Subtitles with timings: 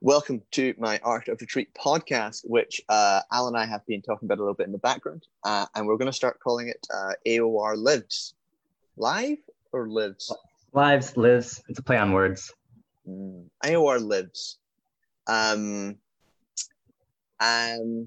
[0.00, 4.28] Welcome to my Art of Retreat podcast, which uh, Al and I have been talking
[4.28, 5.26] about a little bit in the background.
[5.42, 8.34] Uh, and we're going to start calling it uh, AOR Lives.
[8.96, 9.38] Live
[9.72, 10.32] or Lives?
[10.72, 11.60] Lives, lives.
[11.68, 12.54] It's a play on words.
[13.08, 14.58] Mm, AOR Lives.
[15.26, 15.96] Um,
[17.40, 18.06] um,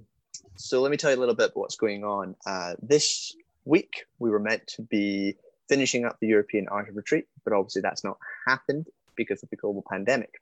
[0.55, 2.37] so let me tell you a little bit about what's going on.
[2.45, 3.35] Uh, this
[3.65, 5.35] week, we were meant to be
[5.67, 8.17] finishing up the European Art of Retreat, but obviously that's not
[8.47, 8.87] happened
[9.17, 10.40] because of the global pandemic.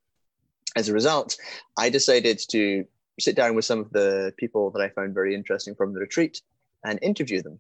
[0.80, 1.36] As a result,
[1.78, 2.86] I decided to
[3.20, 6.42] sit down with some of the people that I found very interesting from the retreat
[6.86, 7.60] and interview them.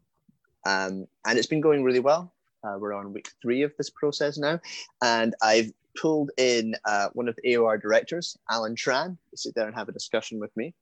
[0.65, 2.33] Um, and it's been going really well.
[2.63, 4.61] Uh, we're on week three of this process now,
[5.01, 5.69] and I've
[6.01, 9.89] pulled in uh, one of the AOR directors, Alan Tran, to sit down and have
[9.89, 10.73] a discussion with me.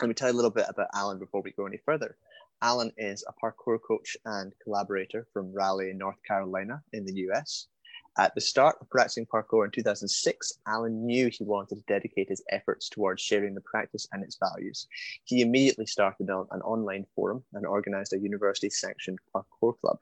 [0.00, 2.16] Let me tell you a little bit about Alan before we go any further.
[2.62, 7.66] Alan is a parkour coach and collaborator from Raleigh, North Carolina, in the US.
[8.16, 12.44] At the start of practicing parkour in 2006, Alan knew he wanted to dedicate his
[12.48, 14.86] efforts towards sharing the practice and its values.
[15.24, 19.98] He immediately started an online forum and organized a university sanctioned parkour club.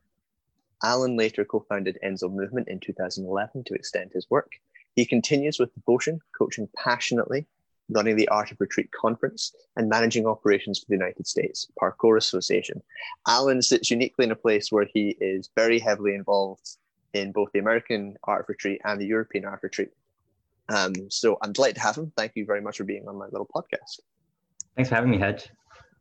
[0.82, 4.52] Alan later co founded Enzo Movement in 2011 to extend his work.
[4.94, 7.46] He continues with devotion, coaching passionately,
[7.88, 12.82] running the Art of Retreat conference, and managing operations for the United States Parkour Association.
[13.26, 16.76] Alan sits uniquely in a place where he is very heavily involved
[17.14, 19.90] in both the American Art Retreat and the European Art Retreat.
[20.68, 22.12] Um, so I'm delighted to have him.
[22.16, 24.00] Thank you very much for being on my little podcast.
[24.76, 25.48] Thanks for having me, Hedge.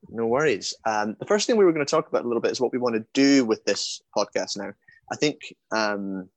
[0.10, 0.74] No worries.
[0.86, 2.72] Um, the first thing we were going to talk about a little bit is what
[2.72, 4.74] we want to do with this podcast now.
[5.12, 6.30] I think um,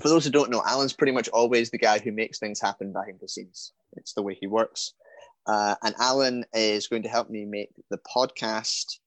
[0.00, 2.92] for those who don't know, Alan's pretty much always the guy who makes things happen
[2.92, 3.72] behind the scenes.
[3.96, 4.92] It's the way he works.
[5.46, 8.98] Uh, and Alan is going to help me make the podcast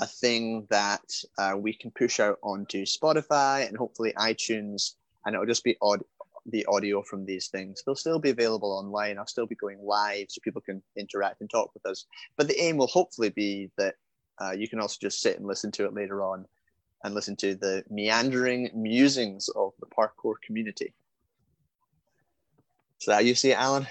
[0.00, 1.04] a thing that
[1.38, 6.02] uh, we can push out onto Spotify and hopefully iTunes, and it'll just be odd
[6.46, 7.82] the audio from these things.
[7.84, 9.18] They'll still be available online.
[9.18, 12.06] I'll still be going live so people can interact and talk with us.
[12.36, 13.94] But the aim will hopefully be that
[14.40, 16.46] uh, you can also just sit and listen to it later on
[17.04, 20.94] and listen to the meandering musings of the parkour community.
[22.98, 23.86] So how you see it, Alan?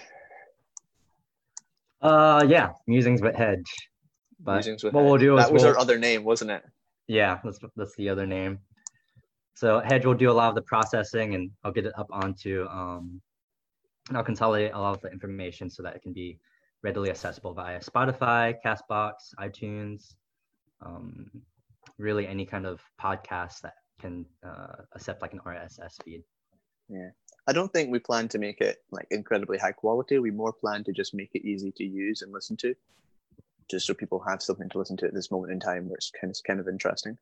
[2.01, 3.88] Uh, yeah, musings but Hedge.
[4.39, 6.63] But musings with what we'll do that was we'll, our other name, wasn't it?
[7.07, 8.59] Yeah, that's that's the other name.
[9.55, 12.65] So Hedge will do a lot of the processing, and I'll get it up onto
[12.69, 13.21] um,
[14.09, 16.39] and I'll consolidate a lot of the information so that it can be
[16.81, 20.15] readily accessible via Spotify, Castbox, iTunes,
[20.81, 21.29] um,
[21.97, 26.23] really any kind of podcast that can uh, accept like an RSS feed.
[26.87, 27.09] Yeah.
[27.47, 30.19] I don't think we plan to make it like incredibly high quality.
[30.19, 32.73] We more plan to just make it easy to use and listen to,
[33.69, 36.11] just so people have something to listen to at this moment in time where it's
[36.19, 37.17] kind of kind of interesting.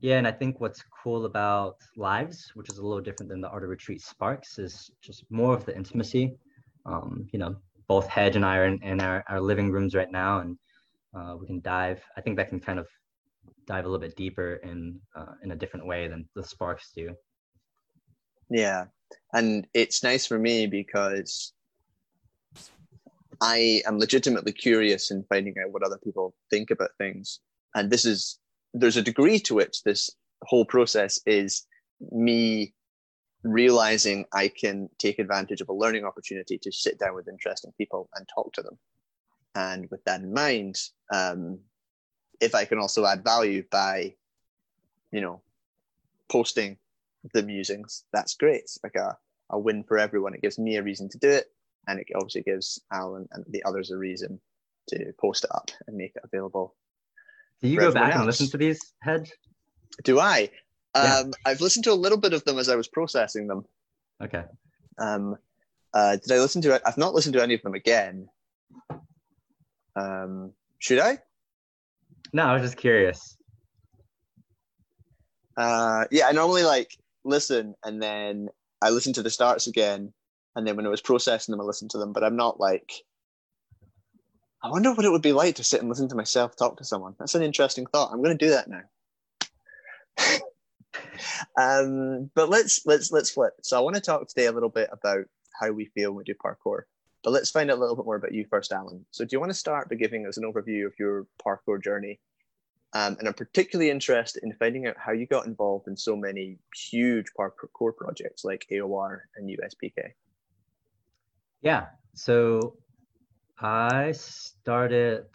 [0.00, 3.48] Yeah, and I think what's cool about lives, which is a little different than the
[3.48, 6.36] Art of Retreat Sparks, is just more of the intimacy.
[6.86, 7.56] Um, you know,
[7.88, 10.56] both Hedge and I are in, in our, our living rooms right now, and
[11.16, 12.00] uh, we can dive.
[12.16, 12.86] I think that can kind of
[13.66, 17.14] dive a little bit deeper in uh, in a different way than the sparks do.
[18.50, 18.84] Yeah,
[19.32, 21.52] and it's nice for me because
[23.40, 27.40] I am legitimately curious in finding out what other people think about things,
[27.74, 28.38] and this is
[28.74, 30.10] there's a degree to which this
[30.42, 31.66] whole process is
[32.12, 32.74] me
[33.42, 38.08] realizing I can take advantage of a learning opportunity to sit down with interesting people
[38.14, 38.78] and talk to them.
[39.54, 40.76] And with that in mind,
[41.12, 41.60] um,
[42.40, 44.14] if I can also add value by,
[45.10, 45.40] you know,
[46.28, 46.78] posting
[47.32, 48.62] the musings, that's great.
[48.62, 49.16] It's like a,
[49.50, 50.34] a win for everyone.
[50.34, 51.46] It gives me a reason to do it.
[51.88, 54.40] And it obviously gives Alan and the others a reason
[54.90, 56.76] to post it up and make it available.
[57.60, 58.16] Do you go back else.
[58.16, 59.32] and listen to these heads?
[60.04, 60.50] Do I?
[60.94, 61.22] Yeah.
[61.24, 63.64] Um, I've listened to a little bit of them as I was processing them.
[64.22, 64.44] Okay.
[64.98, 65.36] Um,
[65.94, 66.82] uh, did I listen to it?
[66.86, 68.28] I've not listened to any of them again.
[69.96, 71.18] Um, should I?
[72.32, 73.36] No, I was just curious.
[75.56, 78.48] Uh, yeah, I normally like listen and then
[78.80, 80.12] I listen to the starts again,
[80.56, 82.12] and then when I was processing them, I listened to them.
[82.12, 82.92] But I'm not like.
[84.60, 86.84] I wonder what it would be like to sit and listen to myself talk to
[86.84, 87.14] someone.
[87.18, 88.10] That's an interesting thought.
[88.12, 88.82] I'm going to do that now.
[91.56, 93.52] um, but let's let's let's flip.
[93.62, 95.26] So I want to talk today a little bit about
[95.60, 96.82] how we feel when we do parkour.
[97.24, 99.04] But let's find out a little bit more about you first, Alan.
[99.10, 102.20] So, do you want to start by giving us an overview of your parkour journey?
[102.94, 106.58] Um, and I'm particularly interested in finding out how you got involved in so many
[106.74, 110.12] huge parkour projects like AOR and USPK.
[111.62, 111.86] Yeah.
[112.14, 112.76] So,
[113.60, 115.26] I started,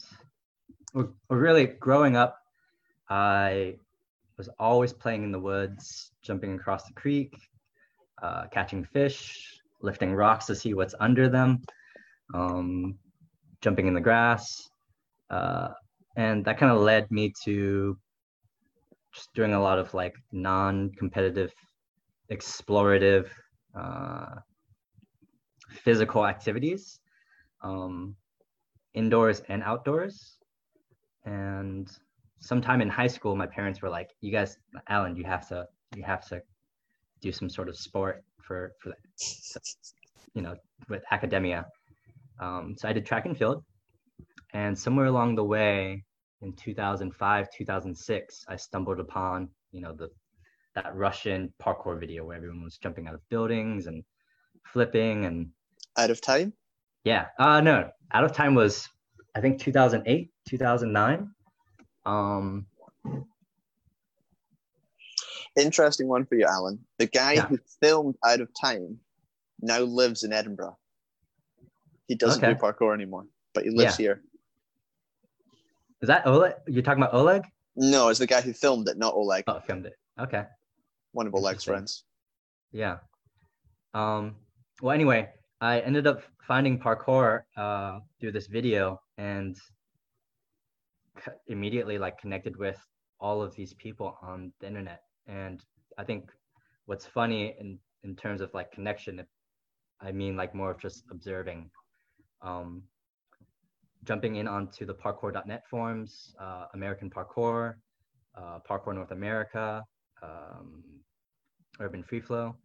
[1.29, 2.39] really growing up,
[3.09, 3.75] I
[4.37, 7.35] was always playing in the woods, jumping across the creek,
[8.21, 11.61] uh, catching fish, lifting rocks to see what's under them,
[12.33, 12.97] um,
[13.61, 14.69] jumping in the grass.
[15.29, 15.69] Uh,
[16.15, 17.97] and that kind of led me to
[19.13, 21.53] just doing a lot of like non-competitive,
[22.31, 23.27] explorative,
[23.77, 24.35] uh,
[25.73, 26.99] physical activities,
[27.61, 28.15] um,
[28.93, 30.37] indoors and outdoors.
[31.25, 31.89] And
[32.39, 36.03] sometime in high school, my parents were like, "You guys, Alan, you have to, you
[36.03, 36.41] have to
[37.21, 38.93] do some sort of sport for for
[40.33, 40.55] you know
[40.89, 41.65] with academia."
[42.39, 43.63] Um, so I did track and field,
[44.53, 46.03] and somewhere along the way,
[46.41, 50.09] in 2005, 2006, I stumbled upon you know the
[50.75, 54.03] that Russian parkour video where everyone was jumping out of buildings and
[54.65, 55.49] flipping and
[55.97, 56.53] out of time.
[57.03, 58.87] Yeah, uh, no, out of time was
[59.35, 61.31] I think 2008, 2009.
[62.05, 62.67] Um,
[65.55, 66.79] Interesting one for you, Alan.
[66.97, 67.45] The guy Yeah.
[67.47, 68.99] who filmed Out of Time
[69.61, 70.77] now lives in Edinburgh.
[72.07, 72.53] He doesn't Okay.
[72.53, 74.23] do parkour anymore, but he lives here.
[76.01, 76.53] is that Oleg?
[76.67, 77.43] You're talking about Oleg?
[77.77, 79.97] No, it's the guy who filmed it, not Oleg, Oh, filmed it.
[80.19, 80.45] Okay.
[81.13, 82.03] one of Oleg's friends.
[82.73, 82.97] Yeah.
[83.93, 84.35] Um,
[84.81, 85.31] well, anyway,
[85.63, 89.57] I ended up finding parkour uh, through this video and
[91.47, 92.77] immediately like connected with
[93.21, 95.03] all of these people on the internet.
[95.25, 95.63] And
[95.97, 96.31] I think
[96.85, 99.25] what's funny in, in terms of like connection,
[100.01, 101.69] I mean like more of just observing.
[102.41, 102.83] Um,
[104.03, 107.75] jumping in onto the parkour.net forums, uh, American Parkour,
[108.35, 109.81] uh, Parkour North America,
[110.21, 110.83] um,
[111.79, 112.57] Urban Free Flow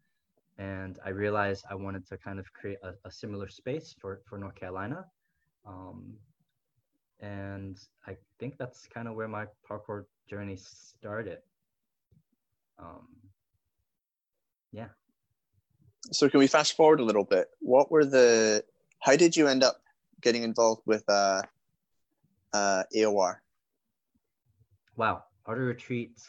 [0.59, 4.39] and I realized I wanted to kind of create a, a similar space for, for
[4.39, 5.05] North Carolina.
[5.67, 6.15] Um,
[7.21, 11.39] and I think that's kind of where my parkour journey started.
[12.79, 13.07] Um,
[14.73, 14.89] yeah.
[16.13, 17.49] So can we fast forward a little bit?
[17.61, 18.65] What were the?
[19.01, 19.81] How did you end up
[20.23, 21.43] getting involved with uh,
[22.53, 23.37] uh, AOR?
[24.97, 25.25] Wow.
[25.47, 26.21] Art of Retreat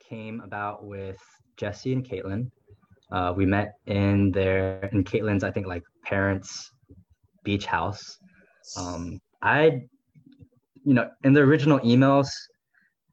[0.00, 1.20] came about with
[1.60, 2.50] Jesse and Caitlin.
[3.12, 6.72] Uh, we met in their in Caitlin's, I think, like parents'
[7.44, 8.18] beach house.
[8.78, 9.82] Um, I,
[10.84, 12.30] you know, in the original emails,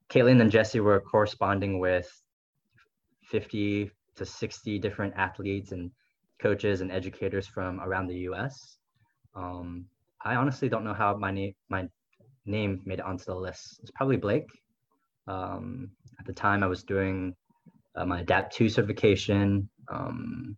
[0.09, 2.09] Caitlin and Jesse were corresponding with
[3.23, 5.91] 50 to 60 different athletes and
[6.39, 8.77] coaches and educators from around the US.
[9.35, 9.85] Um,
[10.23, 11.88] I honestly don't know how my name my
[12.45, 13.79] name made it onto the list.
[13.81, 14.47] It's probably Blake.
[15.27, 17.35] Um, at the time, I was doing
[18.05, 19.69] my Adapt 2 certification.
[19.91, 20.55] Um,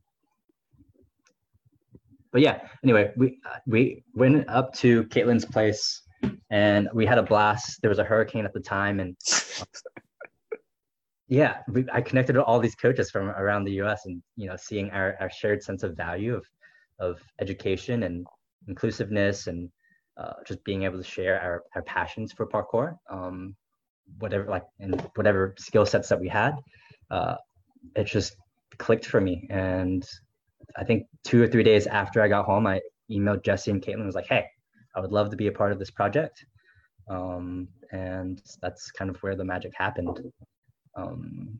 [2.32, 6.04] but yeah, anyway, we we went up to Caitlin's place
[6.52, 7.82] and we had a blast.
[7.82, 9.16] There was a hurricane at the time, and
[11.28, 14.06] yeah, we, I connected with all these coaches from around the U.S.
[14.06, 16.46] and you know, seeing our, our shared sense of value of
[17.00, 18.26] of education and
[18.68, 19.70] inclusiveness and
[20.18, 23.56] uh, just being able to share our, our passions for parkour, um,
[24.20, 26.56] whatever like and whatever skill sets that we had,
[27.12, 27.36] uh,
[27.96, 28.36] it just
[28.78, 29.48] clicked for me.
[29.50, 30.08] And
[30.78, 34.06] I think two or three days after I got home, I emailed Jesse and Caitlin
[34.06, 34.46] was like, "Hey,
[34.96, 36.46] I would love to be a part of this project."
[37.10, 40.32] Um, and that's kind of where the magic happened.
[40.96, 41.60] Um,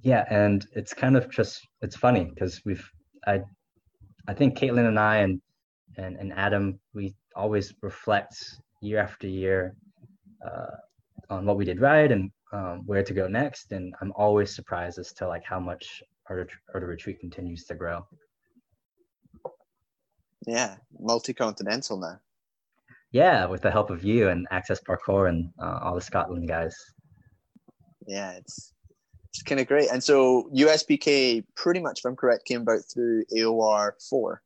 [0.00, 2.88] yeah, and it's kind of just it's funny because we've
[3.26, 3.42] I
[4.28, 5.40] I think Caitlin and I and
[5.96, 8.36] and and Adam we always reflect
[8.80, 9.74] year after year
[10.46, 10.76] uh,
[11.30, 14.98] on what we did right and um, where to go next, and I'm always surprised
[14.98, 18.06] as to like how much Art of Retreat continues to grow.
[20.46, 22.20] Yeah, multi-continental now.
[23.12, 26.76] Yeah, with the help of you and Access Parkour and uh, all the Scotland guys.
[28.06, 28.72] Yeah, it's
[29.30, 29.90] it's kind of great.
[29.90, 34.42] And so USPK, pretty much, if I'm correct, came about through AOR four.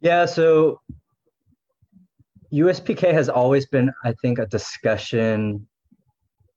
[0.00, 0.80] Yeah, so
[2.52, 5.66] USPK has always been, I think, a discussion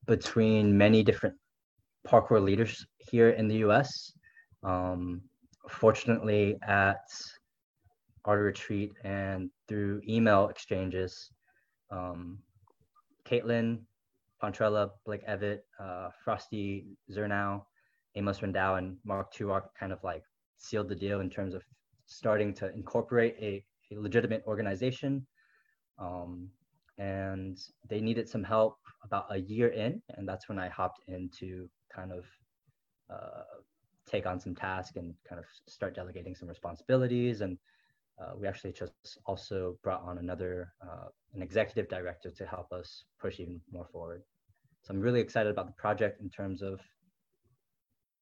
[0.06, 1.36] between many different
[2.08, 4.14] parkour leaders here in the US.
[4.64, 5.22] Um,
[5.70, 7.02] fortunately, at
[8.26, 11.32] Art Retreat and through email exchanges,
[11.92, 12.40] um,
[13.26, 13.80] Caitlin,
[14.42, 17.64] Pontrella, Blake Evitt, uh, Frosty Zernow,
[18.16, 20.24] Amos Rendao, and Mark Toorock kind of like
[20.58, 21.64] sealed the deal in terms of
[22.06, 25.26] starting to incorporate a, a legitimate organization.
[26.00, 26.50] Um,
[26.98, 27.58] and
[27.90, 31.70] they needed some help about a year in, and that's when I hopped in to
[31.96, 32.26] kind of
[33.10, 33.44] uh,
[34.08, 37.42] take on some tasks and kind of start delegating some responsibilities.
[37.42, 37.58] And
[38.20, 43.04] uh, we actually just also brought on another uh, an executive director to help us
[43.20, 44.22] push even more forward.
[44.84, 46.80] So I'm really excited about the project in terms of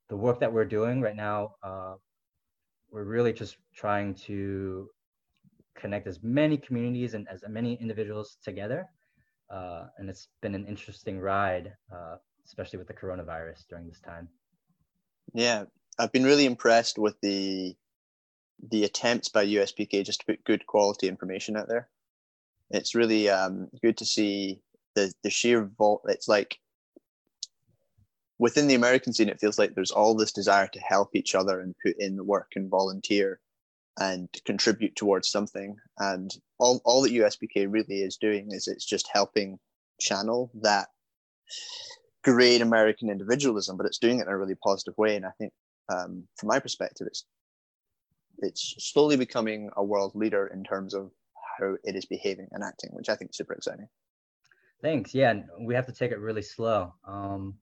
[0.09, 1.95] the work that we're doing right now, uh,
[2.91, 4.87] we're really just trying to
[5.75, 8.85] connect as many communities and as many individuals together.
[9.53, 14.27] Uh, and it's been an interesting ride, uh, especially with the coronavirus during this time.
[15.33, 15.65] Yeah,
[15.99, 17.75] I've been really impressed with the
[18.69, 21.89] the attempts by USPK just to put good quality information out there.
[22.69, 24.61] It's really um, good to see
[24.95, 26.01] the the sheer vault.
[26.07, 26.57] It's like
[28.39, 31.59] within the American scene, it feels like there's all this desire to help each other
[31.59, 33.39] and put in the work and volunteer
[33.99, 35.75] and contribute towards something.
[35.99, 39.59] And all, all that USPK really is doing is it's just helping
[39.99, 40.87] channel that
[42.23, 45.15] great American individualism, but it's doing it in a really positive way.
[45.15, 45.53] And I think,
[45.89, 47.25] um, from my perspective, it's
[48.39, 51.11] it's slowly becoming a world leader in terms of
[51.59, 53.87] how it is behaving and acting, which I think is super exciting.
[54.81, 55.13] Thanks.
[55.13, 56.93] Yeah, we have to take it really slow.
[57.07, 57.55] Um,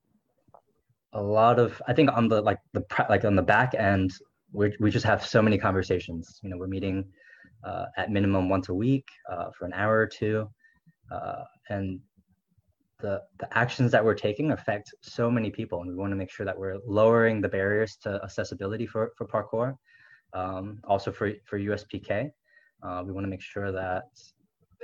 [1.13, 4.13] a lot of I think on the like the like on the back end,
[4.53, 6.39] we we just have so many conversations.
[6.43, 7.05] You know, we're meeting
[7.63, 10.49] uh, at minimum once a week uh, for an hour or two,
[11.11, 11.99] uh, and
[12.99, 16.31] the the actions that we're taking affect so many people, and we want to make
[16.31, 19.75] sure that we're lowering the barriers to accessibility for for parkour.
[20.33, 22.29] Um, also for for USPK,
[22.83, 24.03] uh, we want to make sure that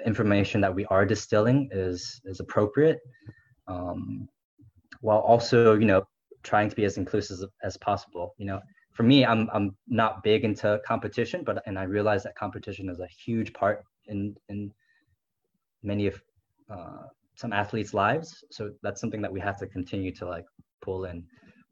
[0.05, 3.00] information that we are distilling is is appropriate.
[3.67, 4.29] Um,
[5.01, 6.07] while also you know
[6.43, 8.33] trying to be as inclusive as possible.
[8.38, 8.62] You know,
[8.97, 12.99] for me, I'm I'm not big into competition, but and I realize that competition is
[12.99, 14.71] a huge part in in
[15.83, 16.19] many of
[16.73, 17.03] uh,
[17.35, 18.43] some athletes' lives.
[18.49, 20.45] So that's something that we have to continue to like
[20.81, 21.23] pull in,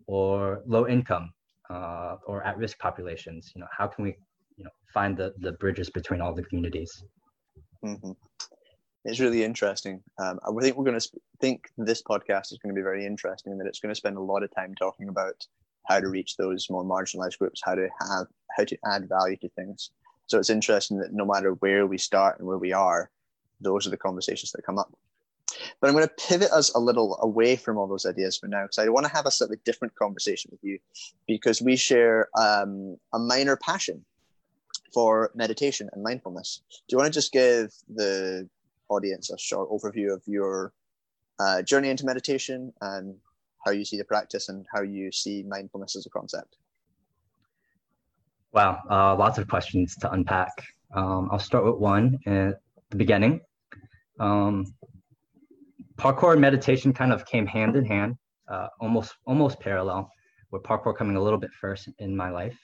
[0.05, 1.31] or low income
[1.71, 3.51] uh, or at risk populations.
[3.55, 4.15] You know, how can we
[4.55, 6.91] you know find the the bridges between all the communities?
[7.83, 8.11] Mm-hmm
[9.05, 10.01] it's really interesting.
[10.19, 13.05] Um, I think we're going to sp- think this podcast is going to be very
[13.05, 15.35] interesting, that it's going to spend a lot of time talking about
[15.87, 18.27] how to reach those more marginalized groups, how to have
[18.57, 19.91] how to add value to things.
[20.27, 23.11] So it's interesting that no matter where we start and where we are,
[23.61, 24.91] those are the conversations that come up.
[25.79, 28.63] But I'm going to pivot us a little away from all those ideas for now,
[28.63, 30.79] because I want to have a slightly different conversation with you,
[31.27, 34.03] because we share um, a minor passion
[34.93, 36.61] for meditation and mindfulness.
[36.71, 38.49] Do you want to just give the
[38.89, 40.73] audience a short overview of your
[41.39, 43.15] uh, journey into meditation and
[43.65, 46.57] how you see the practice and how you see mindfulness as a concept.
[48.53, 50.51] Wow, uh, lots of questions to unpack.
[50.93, 53.41] Um, I'll start with one at the beginning.
[54.19, 54.65] Um,
[55.97, 58.15] parkour and meditation kind of came hand in hand,
[58.47, 60.09] uh, almost almost parallel,
[60.51, 62.57] with parkour coming a little bit first in my life.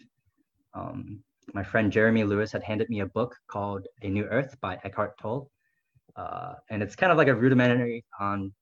[0.74, 1.22] Um,
[1.54, 5.18] my friend Jeremy Lewis had handed me a book called A New Earth by Eckhart
[5.20, 5.52] Tolle,
[6.16, 8.54] uh, and it's kind of like a rudimentary on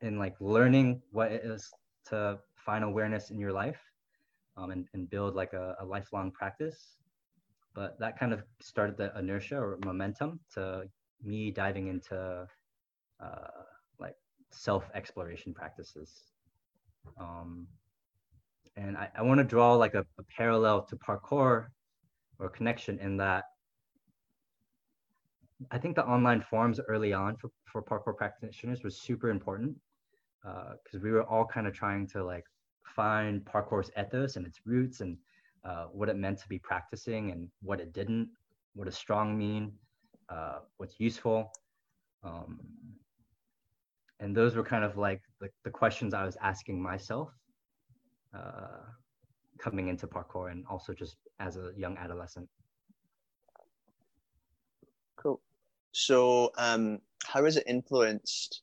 [0.00, 1.70] in like learning what it is
[2.06, 3.80] to find awareness in your life
[4.56, 6.96] um, and, and build like a, a lifelong practice.
[7.74, 10.84] But that kind of started the inertia or momentum to
[11.22, 12.46] me diving into
[13.20, 13.46] uh,
[13.98, 14.16] like
[14.50, 16.24] self exploration practices.
[17.20, 17.66] Um,
[18.76, 21.66] and i, I want to draw like a, a parallel to parkour
[22.38, 23.44] or connection in that
[25.72, 29.76] I think the online forums early on for, for parkour practitioners was super important
[30.42, 32.44] because uh, we were all kind of trying to like
[32.84, 35.16] find parkour's ethos and its roots and
[35.64, 38.28] uh, what it meant to be practicing and what it didn't,
[38.74, 39.72] what does strong mean,
[40.28, 41.52] uh, what's useful.
[42.24, 42.60] Um,
[44.20, 47.28] and those were kind of like the, the questions I was asking myself
[48.34, 48.84] uh,
[49.58, 52.48] coming into parkour and also just as a young adolescent.
[55.16, 55.40] Cool.
[55.92, 58.62] So, um, how has it influenced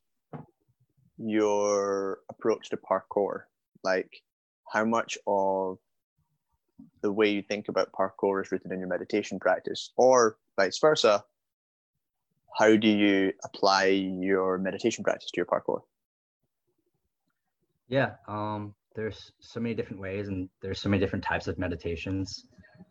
[1.17, 3.43] your approach to parkour?
[3.84, 4.22] Like,
[4.72, 5.77] how much of
[7.01, 11.24] the way you think about parkour is rooted in your meditation practice, or vice versa?
[12.57, 15.81] How do you apply your meditation practice to your parkour?
[17.88, 22.45] Yeah, um, there's so many different ways, and there's so many different types of meditations.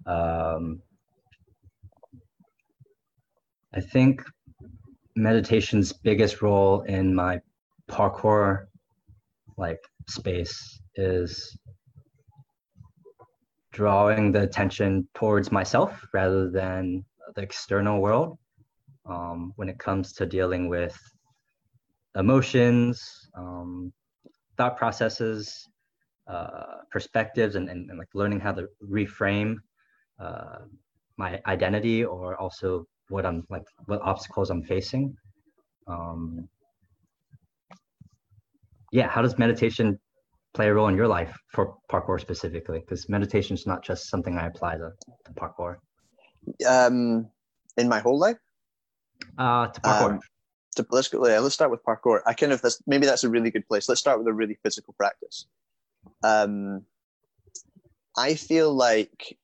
[0.06, 0.82] Um,
[3.74, 4.22] I think
[5.16, 7.40] meditation's biggest role in my
[7.90, 8.66] parkour
[9.56, 11.56] like space is
[13.72, 18.38] drawing the attention towards myself rather than the external world
[19.06, 20.96] um, when it comes to dealing with
[22.16, 23.92] emotions um,
[24.56, 25.68] thought processes
[26.28, 29.56] uh, perspectives and, and, and, like learning how to reframe
[30.18, 30.60] uh,
[31.18, 35.14] my identity or also what I'm like, what obstacles I'm facing.
[35.86, 36.48] Um,
[38.94, 39.98] yeah, how does meditation
[40.54, 42.78] play a role in your life for parkour specifically?
[42.78, 44.92] Because meditation is not just something I apply to,
[45.26, 45.78] to parkour.
[46.64, 47.28] Um,
[47.76, 48.38] in my whole life.
[49.36, 50.10] Uh, to parkour.
[50.12, 50.20] Um,
[50.76, 51.18] to, let's go.
[51.18, 52.20] Let's start with parkour.
[52.24, 53.88] I kind of that's, maybe that's a really good place.
[53.88, 55.46] Let's start with a really physical practice.
[56.22, 56.84] Um,
[58.16, 59.36] I feel like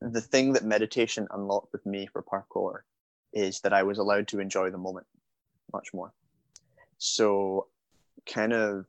[0.00, 2.82] the thing that meditation unlocked with me for parkour
[3.32, 5.08] is that I was allowed to enjoy the moment
[5.72, 6.12] much more.
[6.98, 7.66] So,
[8.24, 8.86] kind of,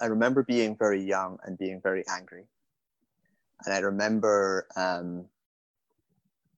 [0.00, 2.44] I remember being very young and being very angry.
[3.64, 5.26] And I remember um,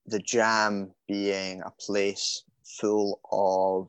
[0.06, 3.88] the jam being a place full of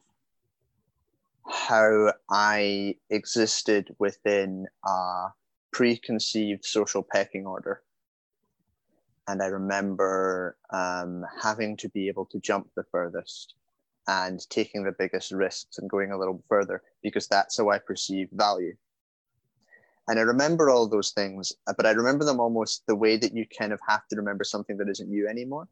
[1.50, 5.28] how I existed within a
[5.72, 7.82] preconceived social pecking order.
[9.28, 13.56] And I remember um, having to be able to jump the furthest
[14.08, 18.30] and taking the biggest risks and going a little further because that's how I perceive
[18.32, 18.76] value.
[20.08, 23.46] And I remember all those things, but I remember them almost the way that you
[23.58, 25.68] kind of have to remember something that isn't you anymore.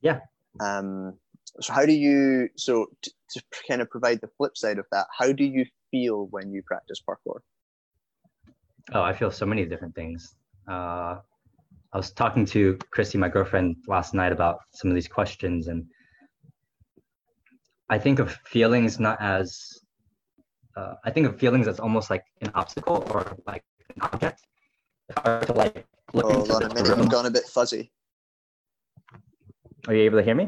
[0.00, 0.20] Yeah.
[0.60, 1.14] Um,
[1.60, 5.06] so how do you so to, to kind of provide the flip side of that
[5.16, 7.40] how do you feel when you practice parkour
[8.92, 10.34] oh i feel so many different things
[10.68, 11.16] uh,
[11.92, 15.84] i was talking to christy my girlfriend last night about some of these questions and
[17.94, 19.48] i think of feelings not as
[20.78, 24.40] uh, i think of feelings as almost like an obstacle or like an object
[25.18, 27.84] hard to like look oh, into on a minute, i've gone a bit fuzzy
[29.86, 30.46] are you able to hear me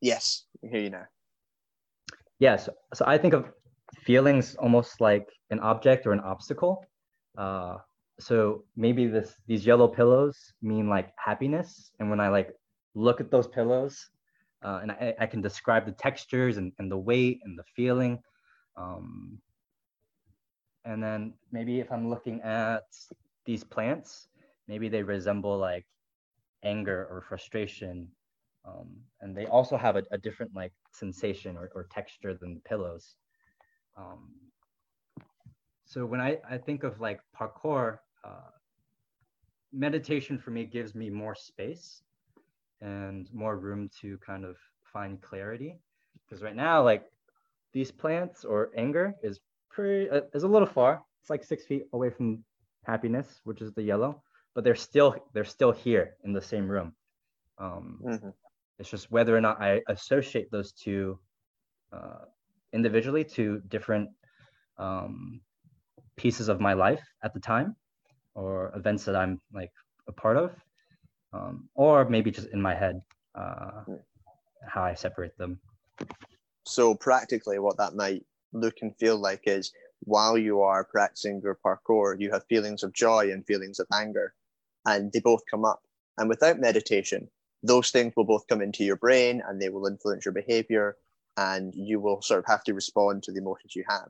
[0.00, 1.06] yes I hear you now.
[2.38, 2.66] Yes.
[2.66, 3.50] So, so I think of
[4.02, 6.84] feelings almost like an object or an obstacle.
[7.36, 7.76] Uh,
[8.20, 12.52] so maybe this these yellow pillows mean like happiness, and when I like
[12.94, 14.10] look at those pillows,
[14.62, 18.20] uh, and I, I, can describe the textures and, and the weight and the feeling.
[18.76, 19.38] Um,
[20.84, 22.84] and then maybe if I'm looking at
[23.44, 24.28] these plants,
[24.66, 25.86] maybe they resemble like
[26.64, 28.08] anger or frustration
[28.68, 28.88] um,
[29.20, 33.14] and they also have a, a different like sensation or, or, texture than the pillows.
[33.96, 34.30] Um,
[35.84, 38.50] so when I, I think of like parkour, uh,
[39.72, 42.02] meditation for me gives me more space
[42.80, 44.56] and more room to kind of
[44.92, 45.78] find clarity.
[46.24, 47.04] Because right now, like
[47.72, 51.02] these plants or anger is pretty uh, is a little far.
[51.20, 52.44] It's like six feet away from
[52.84, 54.22] happiness, which is the yellow,
[54.54, 56.92] but they're still they're still here in the same room.
[57.58, 58.28] Um, mm-hmm.
[58.78, 61.18] It's just whether or not I associate those two
[61.92, 62.24] uh,
[62.72, 64.10] individually to different
[64.78, 65.40] um,
[66.16, 67.74] pieces of my life at the time
[68.34, 69.72] or events that I'm like
[70.06, 70.52] a part of,
[71.32, 73.02] um, or maybe just in my head,
[73.34, 73.82] uh,
[74.66, 75.60] how I separate them.
[76.64, 81.58] So, practically, what that might look and feel like is while you are practicing your
[81.64, 84.34] parkour, you have feelings of joy and feelings of anger,
[84.86, 85.82] and they both come up.
[86.18, 87.28] And without meditation,
[87.62, 90.96] those things will both come into your brain and they will influence your behavior
[91.36, 94.08] and you will sort of have to respond to the emotions you have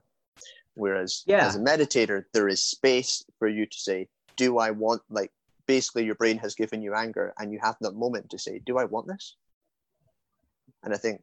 [0.75, 1.47] whereas yeah.
[1.47, 5.31] as a meditator there is space for you to say do i want like
[5.69, 8.79] basically your brain has given you anger and you have that moment to say do
[8.79, 9.35] i want this?
[10.83, 11.21] And i think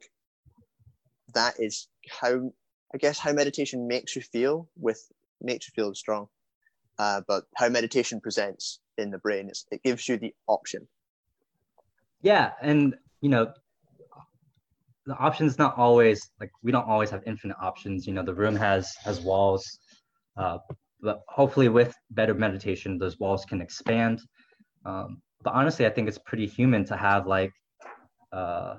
[1.35, 1.89] that is
[2.21, 2.53] how
[2.95, 5.01] i guess how meditation makes you feel with
[5.43, 6.29] makes you feel strong.
[6.99, 10.87] Uh, but how meditation presents in the brain is it gives you the option.
[12.23, 13.53] Yeah and you know
[15.07, 18.07] the options not always like we don't always have infinite options.
[18.07, 19.65] You know the room has has walls
[20.37, 20.59] uh,
[21.01, 24.21] but hopefully with better meditation those walls can expand.
[24.85, 27.53] Um, but honestly i think it's pretty human to have like
[28.33, 28.77] uh,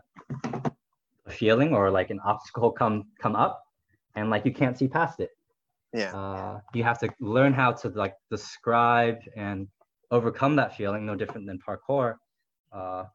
[1.26, 3.62] a feeling or like an obstacle come come up
[4.16, 5.30] and like you can't see past it.
[5.94, 6.16] Yeah.
[6.16, 9.68] Uh, you have to learn how to like describe and
[10.12, 12.16] overcome that feeling no different than parkour
[12.72, 13.06] uh,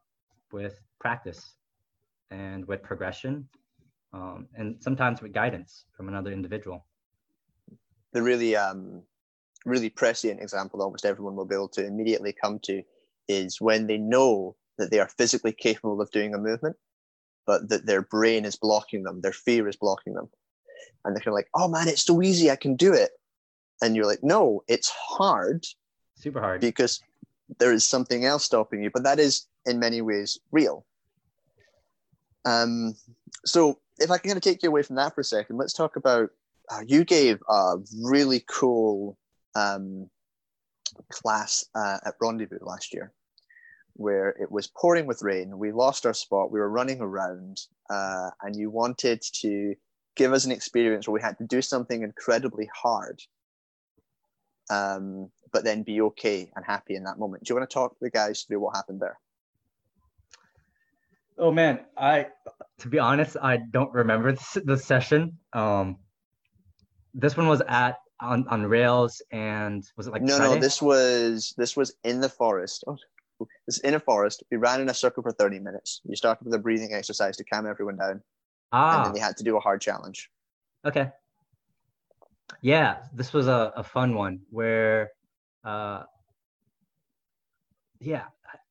[0.51, 1.55] with practice
[2.31, 3.47] and with progression
[4.13, 6.85] um, and sometimes with guidance from another individual.
[8.13, 9.03] The really, um,
[9.65, 12.83] really prescient example almost everyone will be able to immediately come to
[13.27, 16.75] is when they know that they are physically capable of doing a movement,
[17.45, 20.29] but that their brain is blocking them, their fear is blocking them.
[21.05, 23.11] And they're kind of like, oh man, it's so easy, I can do it.
[23.81, 25.65] And you're like, no, it's hard.
[26.15, 26.61] Super hard.
[26.61, 27.01] Because
[27.59, 28.89] there is something else stopping you.
[28.91, 30.85] But that is in many ways real.
[32.45, 32.95] Um,
[33.45, 35.73] so if I can kind of take you away from that for a second, let's
[35.73, 36.29] talk about
[36.71, 39.17] uh, you gave a really cool
[39.55, 40.09] um,
[41.11, 43.11] class uh, at Rendezvous last year
[43.95, 45.57] where it was pouring with rain.
[45.57, 46.51] We lost our spot.
[46.51, 49.75] We were running around, uh, and you wanted to
[50.15, 53.21] give us an experience where we had to do something incredibly hard
[54.69, 57.43] um, but then be okay and happy in that moment.
[57.43, 59.19] Do you want to talk to the guys through what happened there?
[61.37, 62.27] Oh man, I
[62.79, 65.39] to be honest, I don't remember the session.
[65.51, 65.97] Um,
[67.13, 70.55] this one was at on, on rails and was it like no Friday?
[70.55, 72.83] no this was this was in the forest.
[72.87, 72.97] Oh,
[73.67, 74.43] this in a forest.
[74.51, 76.01] We ran in a circle for 30 minutes.
[76.05, 78.21] You started with a breathing exercise to calm everyone down.
[78.71, 78.97] Ah.
[78.97, 80.29] and then they had to do a hard challenge.
[80.85, 81.11] Okay.
[82.61, 85.11] Yeah this was a, a fun one where
[85.63, 86.03] uh
[87.99, 88.23] yeah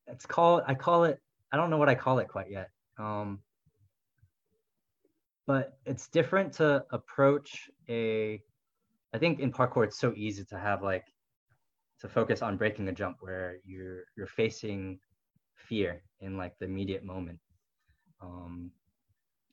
[0.07, 1.19] it's called i call it
[1.51, 2.69] i don't know what i call it quite yet.
[2.97, 3.39] Um
[5.45, 8.41] but it's different to approach a
[9.13, 11.05] I think in parkour it's so easy to have like
[11.99, 14.99] to focus on breaking a jump where you're you're facing
[15.55, 17.39] fear in like the immediate moment.
[18.21, 18.71] Um,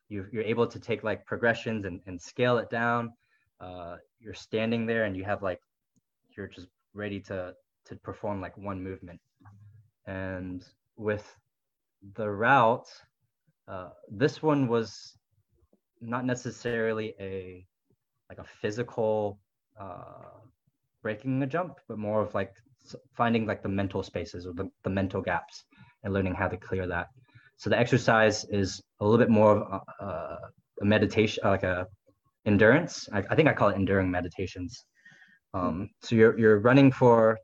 [0.09, 3.13] you're, you're able to take like progressions and, and scale it down.
[3.61, 5.61] Uh, you're standing there and you have like
[6.37, 7.55] you're just ready to
[7.87, 9.21] to perform like one movement.
[10.07, 10.65] And
[10.97, 11.37] with
[12.15, 12.89] the route,
[13.69, 15.17] uh, this one was
[16.01, 17.67] not necessarily a
[18.29, 19.39] like a physical
[19.79, 20.39] uh,
[21.03, 22.53] breaking a jump, but more of like
[23.15, 25.65] finding like the mental spaces or the, the mental gaps
[26.05, 27.09] and learning how to clear that.
[27.57, 30.39] So the exercise is a little bit more of a,
[30.81, 31.87] a meditation, like a
[32.47, 33.09] endurance.
[33.13, 34.85] I, I, think I call it enduring meditations.
[35.53, 37.39] Um, so you're you're running for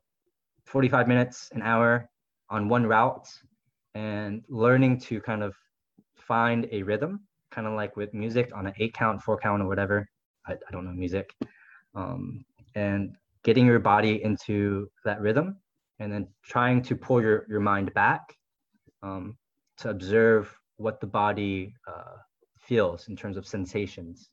[0.65, 2.09] 45 minutes, an hour
[2.49, 3.27] on one route,
[3.93, 5.53] and learning to kind of
[6.15, 7.26] find a rhythm,
[7.57, 10.07] kind of like with music on an eight count, four count, or whatever.
[10.45, 11.33] I, I don't know music,
[11.95, 15.57] um, and getting your body into that rhythm
[15.97, 18.21] and then trying to pull your, your mind back
[19.01, 19.35] um,
[19.77, 22.17] to observe what the body uh,
[22.59, 24.29] feels in terms of sensations.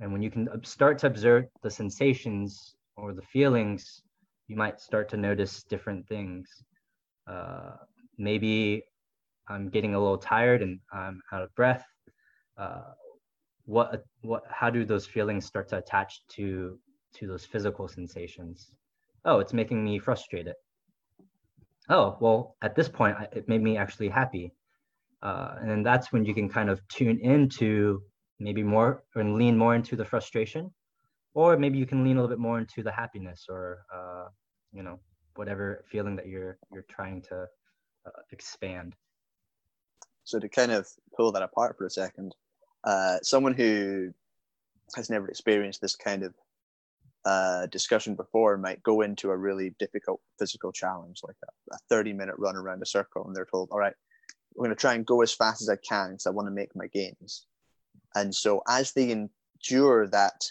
[0.00, 4.02] And when you can start to observe the sensations or the feelings,
[4.48, 6.46] you might start to notice different things.
[7.26, 7.76] Uh,
[8.18, 8.84] maybe
[9.48, 11.86] I'm getting a little tired and I'm out of breath.
[12.56, 12.92] Uh,
[13.66, 16.78] what what how do those feelings start to attach to
[17.14, 18.70] to those physical sensations?
[19.24, 20.54] Oh it's making me frustrated.
[21.88, 24.52] Oh well at this point it made me actually happy.
[25.22, 28.00] Uh, and then that's when you can kind of tune into
[28.38, 30.70] maybe more and lean more into the frustration.
[31.34, 34.28] Or maybe you can lean a little bit more into the happiness or uh,
[34.72, 35.00] you know
[35.34, 37.46] whatever feeling that you're you're trying to
[38.06, 38.94] uh, expand.
[40.22, 42.34] So to kind of pull that apart for a second
[42.86, 44.14] uh, someone who
[44.94, 46.34] has never experienced this kind of
[47.24, 52.12] uh, discussion before might go into a really difficult physical challenge, like a, a 30
[52.12, 53.94] minute run around a circle, and they're told, all right,
[54.54, 56.52] we're going to try and go as fast as I can because I want to
[56.52, 57.46] make my gains.
[58.14, 60.44] And so as they endure that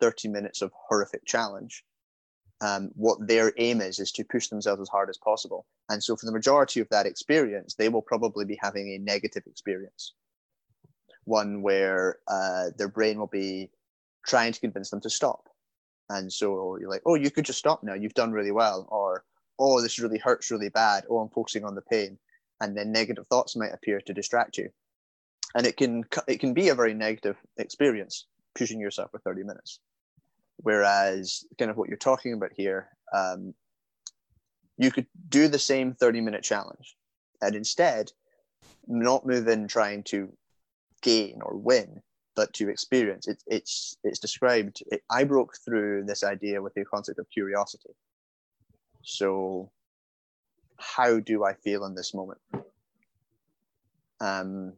[0.00, 1.84] 30 minutes of horrific challenge,
[2.60, 5.66] um, what their aim is is to push themselves as hard as possible.
[5.88, 9.42] And so for the majority of that experience, they will probably be having a negative
[9.46, 10.12] experience
[11.24, 13.70] one where uh, their brain will be
[14.26, 15.48] trying to convince them to stop.
[16.08, 17.94] And so you're like, oh, you could just stop now.
[17.94, 18.88] You've done really well.
[18.90, 19.24] Or,
[19.58, 21.04] oh, this really hurts really bad.
[21.08, 22.18] Oh, I'm focusing on the pain.
[22.60, 24.70] And then negative thoughts might appear to distract you.
[25.54, 29.80] And it can it can be a very negative experience pushing yourself for 30 minutes.
[30.58, 33.54] Whereas kind of what you're talking about here, um,
[34.76, 36.96] you could do the same 30 minute challenge
[37.40, 38.12] and instead
[38.86, 40.32] not move in trying to
[41.02, 42.02] gain or win,
[42.36, 43.28] but to experience.
[43.28, 44.82] It, it's it's described.
[44.90, 47.94] It, I broke through this idea with the concept of curiosity.
[49.02, 49.70] So,
[50.78, 52.40] how do I feel in this moment?
[54.20, 54.74] Um,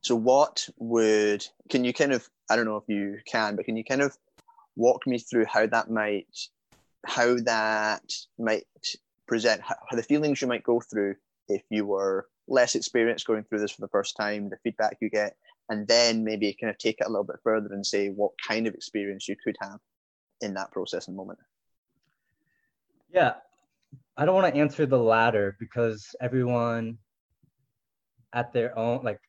[0.00, 3.76] so what would can you kind of I don't know if you can, but can
[3.76, 4.16] you kind of
[4.76, 6.34] walk me through how that might
[7.04, 8.64] how that might
[9.26, 11.16] present how, how the feelings you might go through
[11.48, 15.10] if you were less experience going through this for the first time, the feedback you
[15.10, 15.36] get,
[15.68, 18.66] and then maybe kind of take it a little bit further and say what kind
[18.66, 19.78] of experience you could have
[20.40, 21.38] in that process and moment.
[23.10, 23.34] Yeah,
[24.16, 26.98] I don't want to answer the latter because everyone
[28.32, 29.20] at their own, like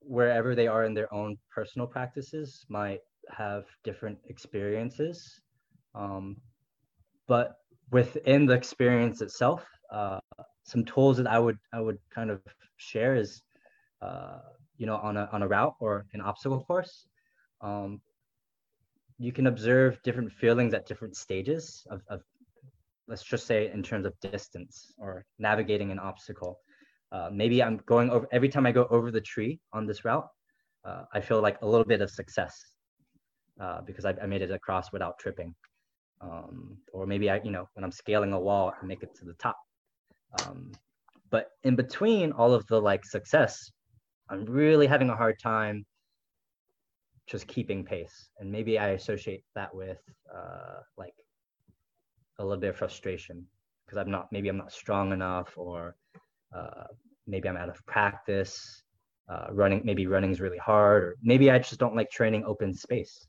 [0.00, 5.40] wherever they are in their own personal practices, might have different experiences.
[5.94, 6.36] Um,
[7.26, 7.56] but
[7.90, 10.18] within the experience itself, uh,
[10.64, 12.42] some tools that I would I would kind of
[12.76, 13.40] share is,
[14.02, 14.40] uh,
[14.76, 17.06] you know, on a on a route or an obstacle course,
[17.60, 18.00] um,
[19.18, 22.20] you can observe different feelings at different stages of, of,
[23.06, 26.58] let's just say in terms of distance or navigating an obstacle.
[27.12, 30.26] Uh, maybe I'm going over every time I go over the tree on this route,
[30.84, 32.58] uh, I feel like a little bit of success
[33.60, 35.54] uh, because I, I, made it across without tripping.
[36.20, 39.24] um, or maybe I, you know, when I'm scaling a wall, I make it to
[39.24, 39.56] the top.
[40.40, 40.72] Um,
[41.30, 43.70] but in between all of the like success,
[44.30, 45.84] I'm really having a hard time
[47.26, 48.30] just keeping pace.
[48.38, 49.98] And maybe I associate that with
[50.34, 51.14] uh, like
[52.38, 53.46] a little bit of frustration
[53.84, 55.96] because I'm not, maybe I'm not strong enough or
[56.54, 56.84] uh,
[57.26, 58.82] maybe I'm out of practice.
[59.26, 62.74] Uh, running, maybe running is really hard, or maybe I just don't like training open
[62.74, 63.26] space.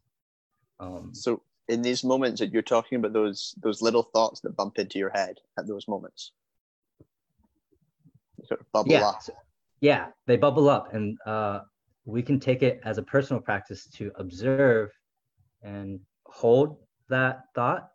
[0.82, 4.78] Um, so in these moments that you're talking about those those little thoughts that bump
[4.78, 6.34] into your head at those moments
[8.48, 9.08] sort of bubble yeah.
[9.08, 9.22] up
[9.82, 11.60] yeah they bubble up and uh,
[12.06, 14.90] we can take it as a personal practice to observe
[15.64, 16.78] and hold
[17.10, 17.90] that thought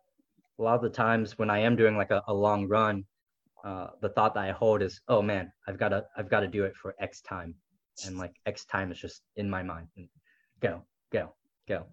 [0.59, 3.03] a lot of the times when i am doing like a, a long run
[3.63, 6.47] uh, the thought that i hold is oh man i've got to i've got to
[6.47, 7.53] do it for x time
[8.05, 10.07] and like x time is just in my mind and
[10.59, 11.33] go go
[11.67, 11.85] go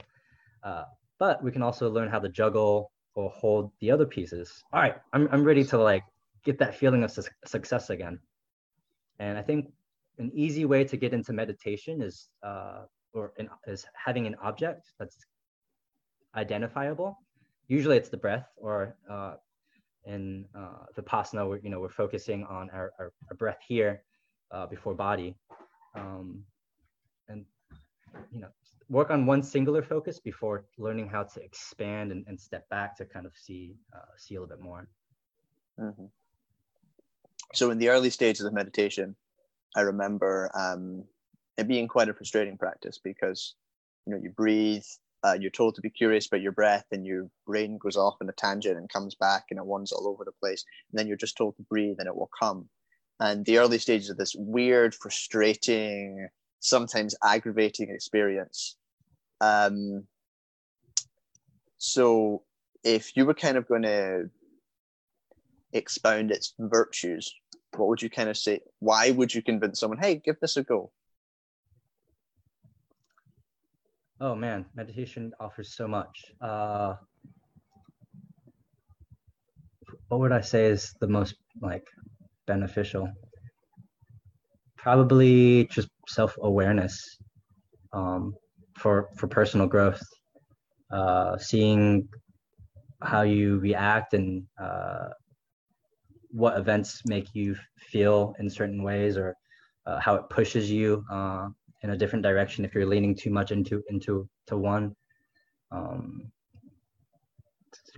[0.63, 0.85] uh,
[1.19, 4.63] but we can also learn how to juggle or hold the other pieces.
[4.73, 6.05] All right, I'm, I'm ready to like
[6.45, 8.21] get that feeling of su- success again.
[9.19, 9.73] And I think
[10.19, 14.93] an easy way to get into meditation is, uh, or an, is having an object
[14.99, 15.17] that's
[16.35, 17.19] identifiable.
[17.69, 19.35] Usually it's the breath or uh,
[20.05, 24.03] in uh, Vipassana, we're, you know, we're focusing on our, our, our breath here
[24.51, 25.37] uh, before body.
[25.95, 26.45] Um,
[27.29, 27.45] and,
[28.33, 28.49] you know,
[28.89, 33.05] work on one singular focus before learning how to expand and, and step back to
[33.05, 34.89] kind of see uh, see a little bit more.
[35.79, 36.07] Mm-hmm.
[37.55, 39.17] So in the early stages of meditation,
[39.77, 41.05] I remember um,
[41.57, 43.55] it being quite a frustrating practice because
[44.07, 44.85] you know you breathe,
[45.25, 48.29] uh, you're told to be curious about your breath, and your brain goes off in
[48.29, 50.65] a tangent and comes back, and it wanders all over the place.
[50.91, 52.69] And then you're just told to breathe, and it will come.
[53.21, 56.29] And the early stages of this weird, frustrating,
[56.61, 58.77] sometimes aggravating experience.
[59.41, 60.05] Um,
[61.79, 62.43] so,
[62.85, 64.31] if you were kind of going to
[65.73, 67.33] expound its virtues,
[67.77, 68.61] what would you kind of say?
[68.79, 70.91] Why would you convince someone, hey, give this a go?
[74.21, 76.25] Oh man, meditation offers so much.
[76.41, 76.95] Uh,
[80.09, 81.87] what would I say is the most like
[82.47, 83.09] beneficial?
[84.77, 87.19] Probably just self-awareness
[87.93, 88.35] um,
[88.77, 90.03] for for personal growth.
[90.91, 92.09] Uh, seeing
[93.03, 95.09] how you react and uh,
[96.31, 99.35] what events make you feel in certain ways, or
[99.87, 101.49] uh, how it pushes you uh,
[101.83, 104.95] in a different direction if you're leaning too much into into to one.
[105.71, 106.31] Um,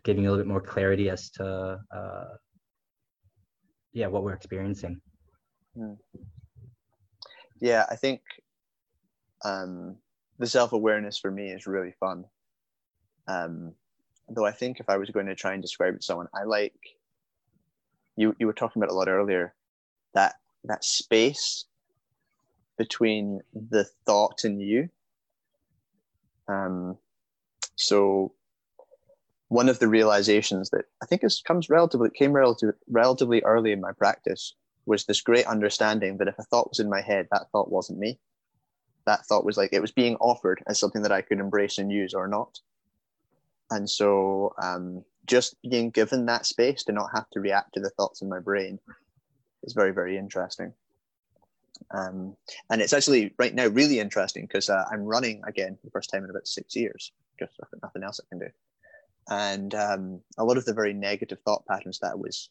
[0.02, 2.24] giving you a little bit more clarity as to uh,
[3.92, 5.00] yeah what we're experiencing.
[5.76, 5.94] Hmm.
[7.60, 8.22] Yeah, I think
[9.44, 9.96] um,
[10.38, 12.24] the self awareness for me is really fun.
[13.28, 13.74] Um,
[14.28, 16.44] though I think if I was going to try and describe it to someone, I
[16.44, 16.74] like
[18.16, 18.34] you.
[18.38, 19.54] You were talking about a lot earlier
[20.14, 21.64] that that space
[22.78, 24.88] between the thought and you.
[26.48, 26.96] Um,
[27.76, 28.32] so
[29.48, 33.80] one of the realizations that I think is comes relatively came relatively relatively early in
[33.80, 34.54] my practice
[34.86, 37.98] was this great understanding that if a thought was in my head, that thought wasn't
[37.98, 38.18] me.
[39.06, 41.90] That thought was like it was being offered as something that I could embrace and
[41.90, 42.58] use or not.
[43.70, 47.90] And so um, just being given that space to not have to react to the
[47.90, 48.78] thoughts in my brain
[49.62, 50.72] is very, very interesting.
[51.92, 52.36] Um,
[52.70, 56.10] and it's actually right now really interesting because uh, I'm running again for the first
[56.10, 58.50] time in about six years because I've got nothing else I can do.
[59.28, 62.50] And um, a lot of the very negative thought patterns that was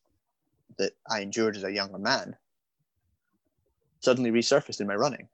[0.77, 2.36] that I endured as a younger man
[3.99, 5.27] suddenly resurfaced in my running.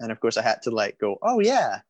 [0.00, 1.80] And of course, I had to like go, oh, yeah.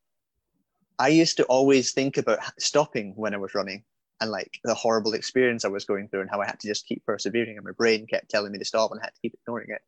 [0.98, 3.84] I used to always think about stopping when I was running
[4.20, 6.86] and like the horrible experience I was going through and how I had to just
[6.86, 9.34] keep persevering and my brain kept telling me to stop and I had to keep
[9.34, 9.82] ignoring it.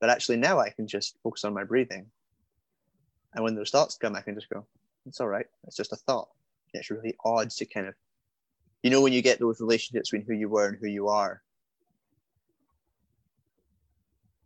[0.00, 2.06] But actually, now I can just focus on my breathing.
[3.34, 4.64] And when those thoughts come, I can just go,
[5.06, 5.46] it's all right.
[5.66, 6.28] It's just a thought.
[6.72, 7.94] It's really odd to kind of,
[8.82, 11.42] you know, when you get those relationships between who you were and who you are,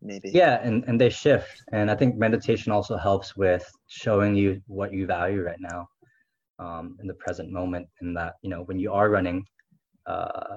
[0.01, 0.31] maybe.
[0.31, 1.63] Yeah, and, and they shift.
[1.73, 5.89] And I think meditation also helps with showing you what you value right now
[6.59, 7.87] um, in the present moment.
[8.01, 9.45] in that, you know, when you are running,
[10.07, 10.57] uh,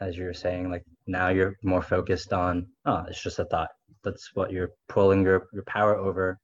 [0.00, 3.68] as you're saying, like now you're more focused on, oh, it's just a thought.
[4.04, 6.38] That's what you're pulling your, your power over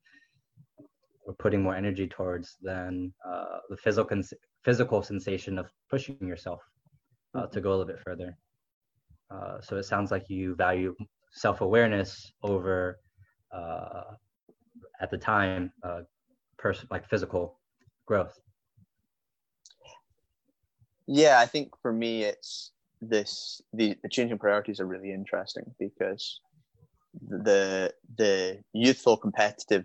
[1.26, 4.20] or putting more energy towards than uh, the physical
[4.64, 6.60] physical sensation of pushing yourself
[7.34, 8.36] uh, to go a little bit further.
[9.30, 10.94] Uh, so it sounds like you value
[11.32, 12.98] self-awareness over
[13.54, 14.04] uh,
[15.00, 16.00] at the time uh,
[16.58, 17.58] person like physical
[18.06, 18.38] growth
[21.06, 26.40] Yeah, I think for me, it's this the, the changing priorities are really interesting because
[27.28, 29.84] the the youthful competitive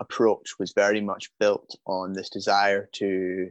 [0.00, 3.50] approach was very much built on this desire to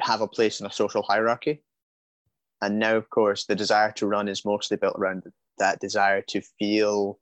[0.00, 1.62] have a place in a social hierarchy.
[2.62, 5.24] And now, of course, the desire to run is mostly built around
[5.58, 7.18] that desire to feel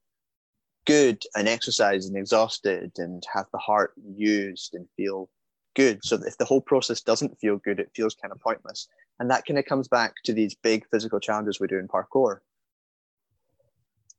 [0.87, 5.29] good and exercise and exhausted and have the heart used and feel
[5.75, 6.03] good.
[6.03, 8.89] So if the whole process doesn't feel good, it feels kind of pointless.
[9.21, 12.39] And that kind of comes back to these big physical challenges we do in parkour.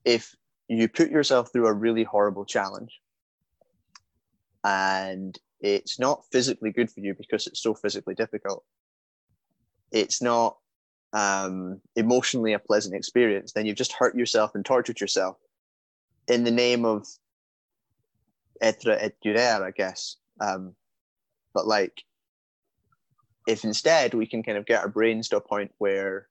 [0.05, 0.35] If
[0.67, 3.01] you put yourself through a really horrible challenge
[4.63, 8.63] and it's not physically good for you because it's so physically difficult,
[9.91, 10.57] it's not
[11.13, 15.37] um, emotionally a pleasant experience, then you've just hurt yourself and tortured yourself
[16.27, 17.07] in the name of
[18.61, 20.17] etre et durer, I guess.
[20.39, 20.75] Um,
[21.53, 22.03] but like,
[23.47, 26.27] if instead we can kind of get our brains to a point where,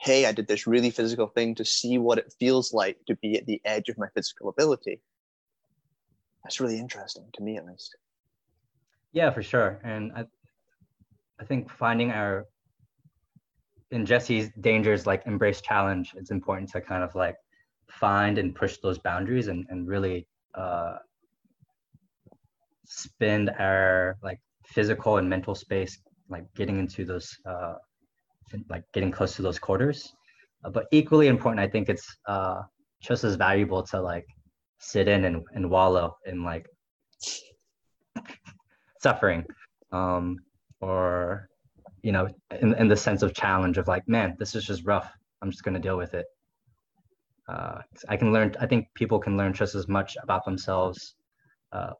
[0.00, 3.36] hey, I did this really physical thing to see what it feels like to be
[3.36, 5.00] at the edge of my physical ability.
[6.42, 7.96] That's really interesting to me, at least.
[9.12, 9.80] Yeah, for sure.
[9.84, 10.24] And I,
[11.40, 12.46] I think finding our
[13.90, 17.36] in Jesse's dangers, like embrace challenge, it's important to kind of like
[17.90, 20.96] find and push those boundaries and, and really uh,
[22.84, 27.74] spend our like physical and mental space like getting into those uh,
[28.68, 30.12] like getting close to those quarters.
[30.64, 32.62] Uh, but equally important i think it's uh,
[33.02, 34.26] just as valuable to like
[34.78, 36.66] sit in and, and wallow in like
[39.00, 39.44] suffering
[39.92, 40.38] um,
[40.80, 41.48] or
[42.02, 42.28] you know
[42.60, 45.10] in, in the sense of challenge of like man this is just rough.
[45.42, 46.26] I'm just going to deal with it
[47.48, 48.54] uh, I can learn.
[48.60, 51.14] I think people can learn just as much about themselves
[51.72, 51.90] uh,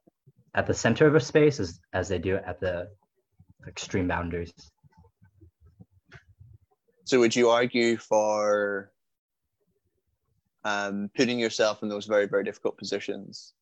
[0.55, 2.89] at the center of a space as as they do at the
[3.67, 4.53] extreme boundaries.
[7.05, 8.91] So, would you argue for
[10.65, 13.53] um, putting yourself in those very very difficult positions,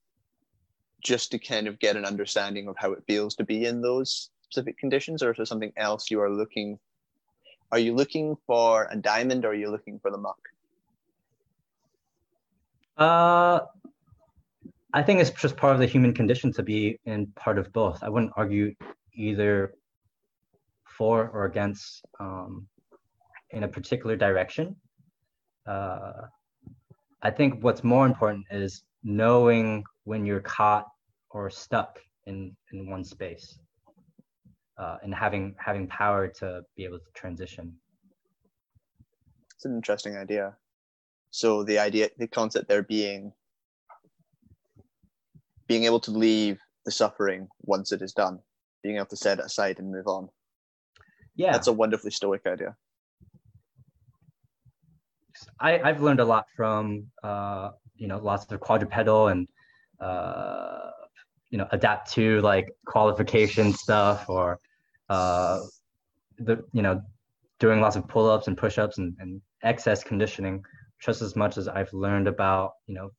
[1.03, 4.31] just to kind of get an understanding of how it feels to be in those
[4.45, 6.79] specific conditions, or is there something else you are looking?
[7.73, 10.39] Are you looking for a diamond, or are you looking for the muck?
[12.97, 13.61] Uh,
[14.95, 18.03] I think it's just part of the human condition to be in part of both.
[18.03, 18.75] I wouldn't argue
[19.15, 19.75] either
[20.85, 22.67] for or against um,
[23.51, 24.77] in a particular direction.
[25.67, 26.13] Uh,
[27.23, 30.87] I think what's more important is knowing when you're caught
[31.31, 33.59] or stuck in in one space,
[34.79, 37.75] uh, and having having power to be able to transition.
[39.55, 40.57] It's an interesting idea.
[41.33, 43.33] So the idea, the concept there being
[45.67, 48.39] being able to leave the suffering once it is done,
[48.83, 50.29] being able to set it aside and move on.
[51.35, 52.77] Yeah, that's a wonderfully stoic idea.
[55.59, 59.49] I, I've learned a lot from uh, you know lots of quadrupedal and
[60.01, 60.91] uh,
[61.49, 64.61] you know adapt to like qualification stuff or
[65.09, 65.61] uh,
[66.39, 67.01] the you know
[67.59, 70.63] doing lots of pull-ups and push-ups and, and excess conditioning
[71.03, 73.11] just as much as I've learned about, you know,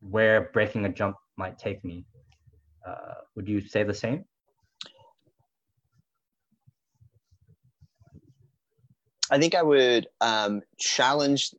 [0.00, 2.04] where breaking a jump might take me.
[2.86, 4.24] Uh, would you say the same?
[9.30, 11.52] I think I would um, challenge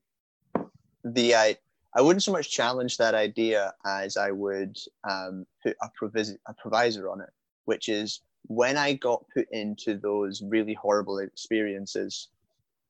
[1.03, 1.57] the I
[1.93, 4.77] I wouldn't so much challenge that idea as I would
[5.09, 7.29] um, put a, provis- a provisor on it,
[7.65, 12.29] which is when I got put into those really horrible experiences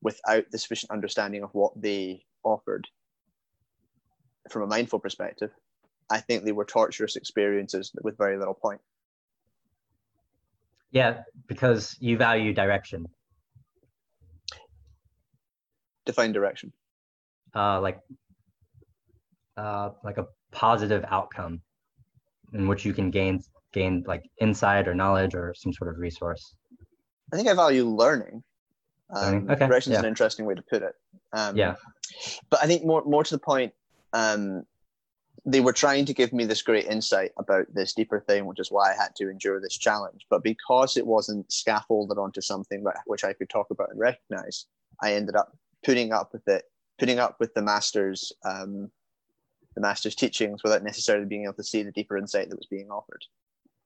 [0.02, 2.88] without the sufficient understanding of what they offered
[4.50, 5.52] from a mindful perspective,
[6.10, 8.80] I think they were torturous experiences with very little point.
[10.92, 13.06] Yeah, because you value direction.
[16.06, 16.72] Define direction.
[17.54, 18.00] Uh, like,
[19.58, 21.62] uh, like a positive outcome
[22.54, 23.42] in which you can gain
[23.74, 26.56] gain like insight or knowledge or some sort of resource.
[27.34, 28.44] I think I value learning.
[29.10, 29.68] Um, okay.
[29.68, 30.00] Direction is yeah.
[30.02, 30.94] an interesting way to put it.
[31.34, 31.76] Um, yeah
[32.50, 33.74] but I think more more to the point,
[34.14, 34.66] um,
[35.46, 38.72] they were trying to give me this great insight about this deeper thing, which is
[38.72, 40.26] why I had to endure this challenge.
[40.30, 44.66] But because it wasn't scaffolded onto something which I could talk about and recognize,
[45.02, 46.64] I ended up putting up with it,
[47.00, 48.92] putting up with the master's um,
[49.76, 52.90] the master's teachings without necessarily being able to see the deeper insight that was being
[52.90, 53.24] offered.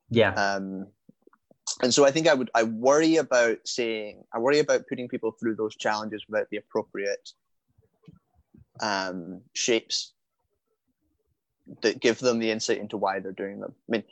[0.09, 0.33] Yeah.
[0.33, 0.87] Um,
[1.81, 5.31] and so I think I would I worry about saying I worry about putting people
[5.31, 7.31] through those challenges without the appropriate
[8.79, 10.13] um, shapes
[11.81, 13.73] that give them the insight into why they're doing them.
[13.87, 14.03] I mean,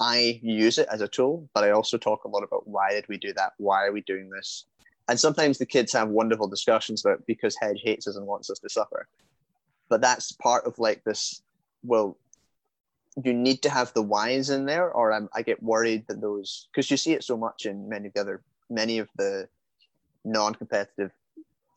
[0.00, 3.08] I use it as a tool, but I also talk a lot about why did
[3.08, 3.52] we do that?
[3.58, 4.64] Why are we doing this?
[5.08, 8.58] And sometimes the kids have wonderful discussions about because Hedge hates us and wants us
[8.58, 9.06] to suffer.
[9.88, 11.42] But that's part of like this.
[11.84, 12.18] Well,
[13.24, 16.68] you need to have the whys in there, or I'm, I get worried that those
[16.72, 19.48] because you see it so much in many of the other many of the
[20.24, 21.12] non-competitive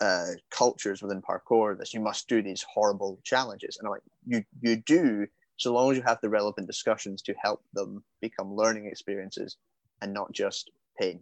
[0.02, 4.44] uh, cultures within parkour that you must do these horrible challenges, and I'm like, you
[4.62, 5.28] you do
[5.58, 9.58] so long as you have the relevant discussions to help them become learning experiences
[10.02, 11.22] and not just pain.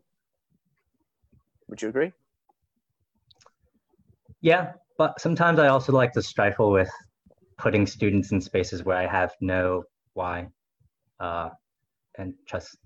[1.68, 2.12] Would you agree?
[4.42, 6.90] Yeah, but sometimes I also like to stifle with
[7.58, 9.84] putting students in spaces where I have no
[10.18, 10.48] why,
[11.20, 11.50] uh,
[12.18, 12.78] and just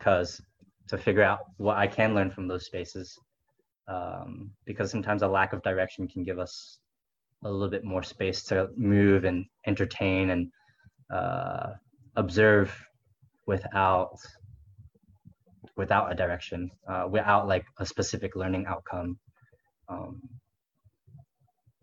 [0.00, 0.40] cause
[0.88, 3.18] to figure out what I can learn from those spaces.
[3.88, 6.78] Um, because sometimes a lack of direction can give us
[7.44, 10.50] a little bit more space to move and entertain and
[11.12, 11.74] uh,
[12.16, 12.72] observe
[13.46, 14.16] without
[15.76, 19.18] without a direction, uh, without like a specific learning outcome.
[19.88, 20.20] Um,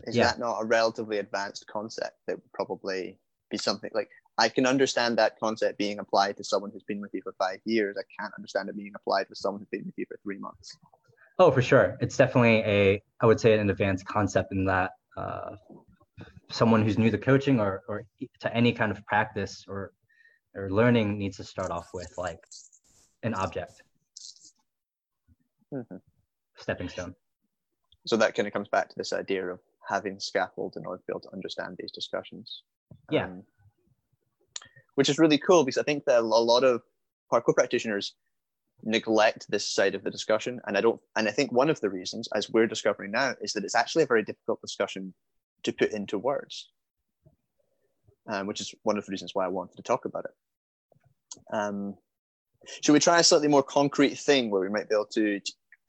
[0.03, 0.27] Is yeah.
[0.27, 3.19] that not a relatively advanced concept that would probably
[3.49, 4.09] be something like
[4.39, 7.59] I can understand that concept being applied to someone who's been with you for five
[7.65, 7.97] years.
[7.99, 10.77] I can't understand it being applied to someone who's been with you for three months.
[11.37, 11.97] Oh, for sure.
[11.99, 15.57] It's definitely a, I would say, an advanced concept in that uh,
[16.49, 18.05] someone who's new to coaching or, or
[18.39, 19.91] to any kind of practice or,
[20.55, 22.39] or learning needs to start off with like
[23.23, 23.83] an object,
[25.73, 25.97] mm-hmm.
[26.55, 27.13] stepping stone.
[28.07, 31.03] So that kind of comes back to this idea of having scaffold in order to
[31.07, 32.63] be able to understand these discussions.
[33.11, 33.25] Yeah.
[33.25, 33.43] Um,
[34.99, 36.81] which is really cool because I think that a lot of
[37.31, 38.15] parkour practitioners
[38.83, 40.59] neglect this side of the discussion.
[40.67, 43.53] And I don't, and I think one of the reasons, as we're discovering now, is
[43.53, 45.13] that it's actually a very difficult discussion
[45.63, 46.67] to put into words,
[48.27, 51.55] um, which is one of the reasons why I wanted to talk about it.
[51.55, 51.95] Um,
[52.81, 55.39] should we try a slightly more concrete thing where we might be able to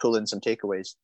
[0.00, 0.94] pull in some takeaways?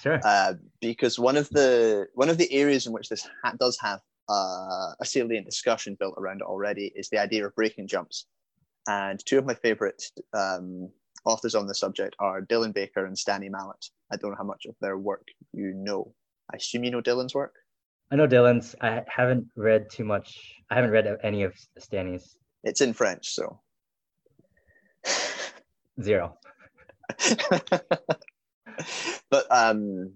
[0.00, 0.20] Sure.
[0.24, 3.98] Uh, because one of the one of the areas in which this ha- does have
[4.28, 8.26] uh, a salient discussion built around it already is the idea of breaking jumps.
[8.86, 10.02] And two of my favorite
[10.32, 10.90] um,
[11.24, 13.84] authors on the subject are Dylan Baker and Stanley Mallet.
[14.10, 16.14] I don't know how much of their work you know.
[16.52, 17.54] I assume you know Dylan's work.
[18.10, 18.74] I know Dylan's.
[18.80, 20.54] I haven't read too much.
[20.70, 22.38] I haven't read any of Stanley's.
[22.64, 23.60] It's in French, so
[26.02, 26.38] zero.
[29.30, 30.12] but um,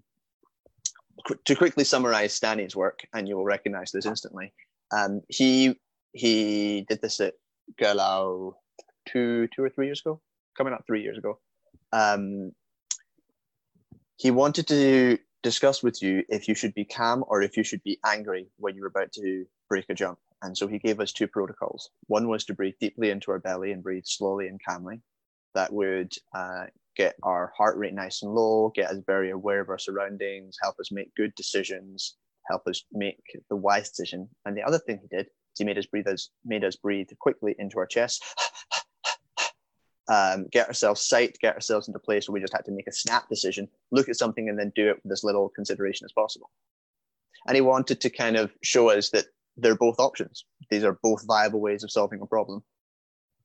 [1.45, 4.53] to quickly summarize Stanley's work, and you will recognize this instantly.
[4.91, 5.79] Um, he
[6.13, 7.35] he did this at
[7.81, 8.55] Galau
[9.09, 10.21] two two or three years ago,
[10.57, 11.39] coming up three years ago.
[11.93, 12.53] Um,
[14.17, 17.83] he wanted to discuss with you if you should be calm or if you should
[17.83, 20.19] be angry when you're about to break a jump.
[20.43, 21.91] And so he gave us two protocols.
[22.07, 25.01] One was to breathe deeply into our belly and breathe slowly and calmly.
[25.55, 26.67] That would uh,
[26.97, 30.79] get our heart rate nice and low, get us very aware of our surroundings, help
[30.79, 32.17] us make good decisions,
[32.49, 34.29] help us make the wise decision.
[34.45, 37.09] And the other thing he did is he made us breathe us made us breathe
[37.21, 38.25] quickly into our chest,
[40.09, 42.93] um, get ourselves sight, get ourselves into place where we just had to make a
[42.93, 46.51] snap decision, look at something, and then do it with as little consideration as possible.
[47.47, 49.27] And he wanted to kind of show us that
[49.57, 50.45] they're both options.
[50.71, 52.63] These are both viable ways of solving a problem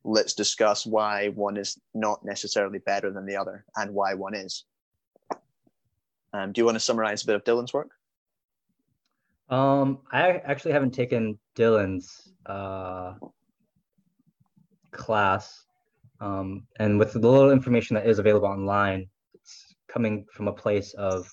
[0.07, 4.63] let's discuss why one is not necessarily better than the other and why one is.
[6.33, 7.91] Um, do you want to summarize a bit of Dylan's work?
[9.49, 13.13] Um, I actually haven't taken Dylan's uh,
[14.91, 15.65] class,
[16.19, 20.93] um, and with the little information that is available online, it's coming from a place
[20.93, 21.29] of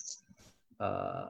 [0.81, 1.27] uh,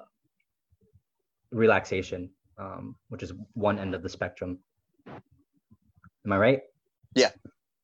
[1.53, 4.59] relaxation, um, which is one end of the spectrum.
[5.07, 6.61] Am I right?
[7.15, 7.31] Yeah.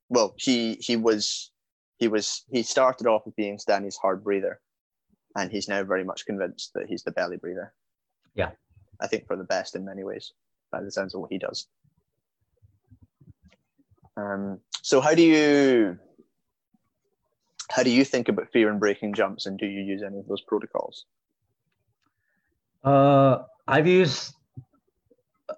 [0.09, 1.51] Well, he he was
[1.99, 4.61] he was he started off as being Stanley's hard breather,
[5.37, 7.73] and he's now very much convinced that he's the belly breather.
[8.35, 8.51] Yeah.
[9.01, 10.33] I think for the best in many ways,
[10.71, 11.67] by the sense of what he does.
[14.17, 15.99] Um, so how do you
[17.71, 20.27] how do you think about fear and breaking jumps, and do you use any of
[20.27, 21.07] those protocols?
[22.83, 24.35] Uh, I've used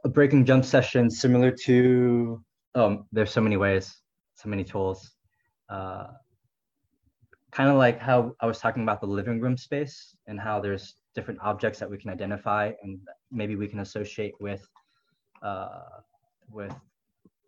[0.04, 2.42] a breaking jump session similar to
[2.74, 3.96] um, there's so many ways,
[4.34, 5.10] so many tools.
[5.68, 6.08] Uh,
[7.50, 10.94] kind of like how I was talking about the living room space and how there's
[11.14, 12.98] different objects that we can identify and
[13.30, 14.66] maybe we can associate with
[15.42, 16.00] uh,
[16.50, 16.74] with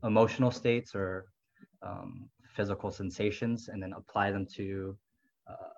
[0.03, 1.27] emotional states or
[1.83, 4.97] um, physical sensations and then apply them to
[5.49, 5.75] uh,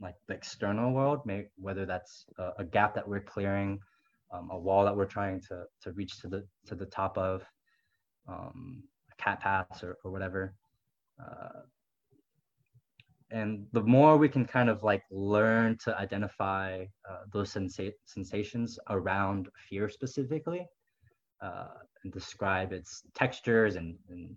[0.00, 3.78] like the external world, may, whether that's a, a, gap that we're clearing,
[4.32, 7.44] um, a wall that we're trying to, to reach to the to the top of,
[8.28, 8.82] um,
[9.18, 10.54] cat pass or, or whatever.
[11.20, 11.60] Uh,
[13.30, 18.78] and the more we can kind of like learn to identify uh, those sensa- sensations
[18.88, 20.66] around fear specifically
[21.42, 21.68] uh,
[22.02, 24.34] and describe its textures and, and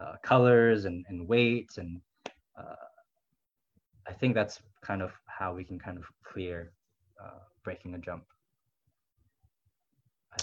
[0.00, 2.00] uh, colors and, and weights and
[2.56, 2.76] uh,
[4.06, 6.72] i think that's kind of how we can kind of clear
[7.22, 8.24] uh, breaking a jump.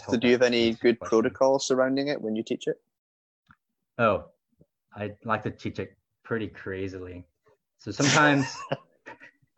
[0.10, 2.82] So do you have any good protocols surrounding it when you teach it
[3.98, 4.26] oh
[4.96, 7.26] i like to teach it pretty crazily.
[7.78, 8.46] So sometimes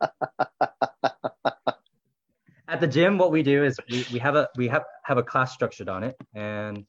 [2.68, 5.22] at the gym, what we do is we, we have a we have have a
[5.22, 6.84] class structured on it, and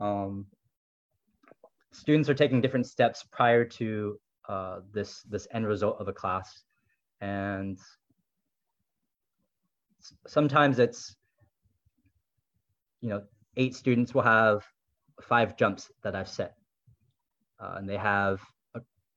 [0.00, 0.46] um,
[1.92, 4.18] students are taking different steps prior to
[4.48, 6.62] uh, this this end result of a class,
[7.20, 7.78] and
[10.26, 11.16] sometimes it's
[13.00, 13.22] you know
[13.56, 14.64] eight students will have
[15.22, 16.54] five jumps that I've set,
[17.60, 18.40] uh, and they have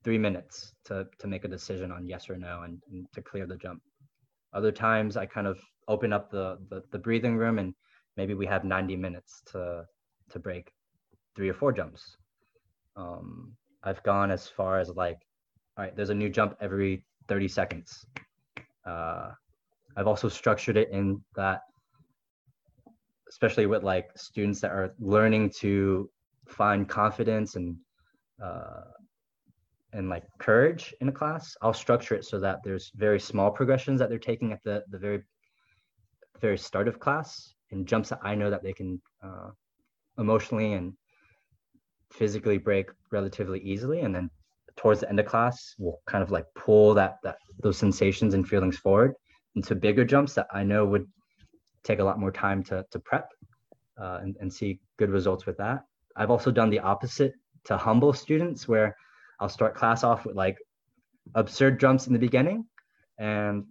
[0.04, 3.46] three minutes to, to make a decision on yes or no and, and to clear
[3.46, 3.82] the jump.
[4.54, 7.74] Other times I kind of open up the, the, the breathing room and
[8.18, 9.86] maybe we have 90 minutes to,
[10.30, 10.72] to break
[11.36, 12.16] three or four jumps.
[12.96, 15.20] Um, I've gone as far as like,
[15.78, 18.06] all right, there's a new jump every 30 seconds.
[18.86, 19.32] Uh,
[19.96, 21.62] I've also structured it in that,
[23.30, 26.10] especially with like students that are learning to
[26.48, 27.76] find confidence and
[28.44, 28.82] uh,
[29.94, 34.00] and like courage in a class, I'll structure it so that there's very small progressions
[34.00, 35.24] that they're taking at the, the very,
[36.40, 39.50] very start of class and jumps that I know that they can uh,
[40.18, 40.94] emotionally and
[42.12, 44.02] physically break relatively easily.
[44.02, 44.30] And then
[44.76, 48.48] towards the end of class, we'll kind of like pull that, that those sensations and
[48.48, 49.14] feelings forward
[49.56, 51.08] into bigger jumps that I know would
[51.84, 53.30] take a lot more time to, to prep
[54.00, 55.84] uh, and, and see good results with that.
[56.16, 57.34] I've also done the opposite
[57.66, 58.96] to humble students where
[59.40, 60.58] I'll start class off with like
[61.36, 62.66] absurd jumps in the beginning,
[63.18, 63.66] and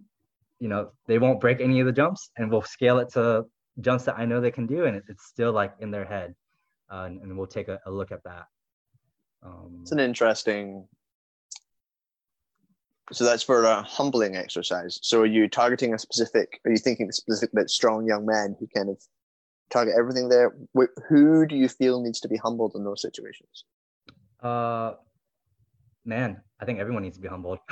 [0.59, 3.45] you know they won't break any of the jumps, and we'll scale it to
[3.81, 6.35] jumps that I know they can do, and it's still like in their head,
[6.91, 8.45] uh, and, and, we'll take a, a look at that.
[9.43, 10.87] Um, it's an interesting.
[13.11, 14.99] So that's for a humbling exercise.
[15.01, 16.59] So are you targeting a specific?
[16.65, 19.01] Are you thinking specific about strong young men who kind of
[19.71, 20.55] target everything there?
[21.07, 23.63] Who do you feel needs to be humbled in those situations?
[24.41, 24.93] Uh,
[26.05, 27.59] man, I think everyone needs to be humbled.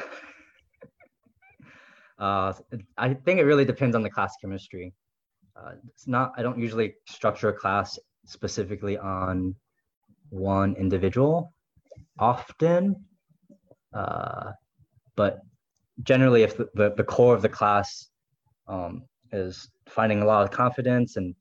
[2.20, 2.54] uh,
[2.98, 4.94] I think it really depends on the class chemistry.
[5.56, 9.56] Uh, it's not, I don't usually structure a class specifically on
[10.30, 11.54] one individual
[12.20, 12.96] often.
[13.94, 14.52] Uh,
[15.16, 15.40] but
[16.04, 18.10] generally, if the, the, the, core of the class
[18.68, 21.34] um, is finding a lot of confidence, and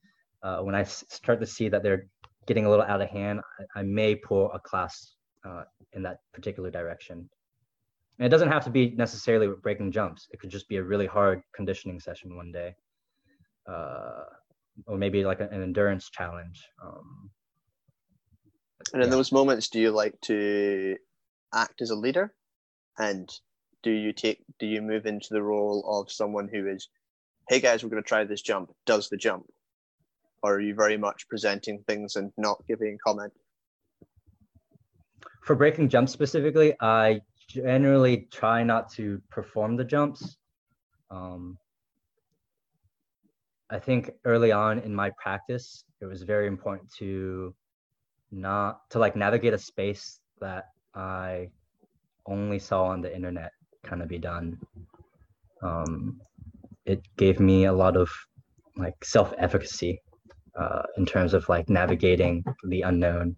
[0.43, 2.07] uh, when I start to see that they're
[2.47, 3.41] getting a little out of hand,
[3.75, 5.16] I, I may pull a class
[5.47, 7.29] uh, in that particular direction.
[8.19, 10.27] And it doesn't have to be necessarily breaking jumps.
[10.33, 12.75] It could just be a really hard conditioning session one day,
[13.71, 14.25] uh,
[14.87, 16.65] or maybe like an endurance challenge.
[16.83, 17.31] Um,
[18.93, 19.17] and in yeah.
[19.17, 20.97] those moments, do you like to
[21.55, 22.33] act as a leader,
[22.99, 23.29] and
[23.83, 26.89] do you take do you move into the role of someone who is,
[27.49, 29.45] hey guys, we're going to try this jump, does the jump,
[30.43, 33.33] or are you very much presenting things and not giving comment?
[35.47, 40.37] For breaking jumps specifically, I generally try not to perform the jumps.
[41.09, 41.57] Um,
[43.71, 47.55] I think early on in my practice, it was very important to
[48.33, 50.65] not to like navigate a space that
[50.97, 51.49] I
[52.27, 53.53] only saw on the internet
[53.85, 54.59] kind of be done.
[55.63, 56.21] Um,
[56.87, 58.11] it gave me a lot of
[58.77, 60.03] like self efficacy
[60.59, 63.37] uh, in terms of like navigating the unknown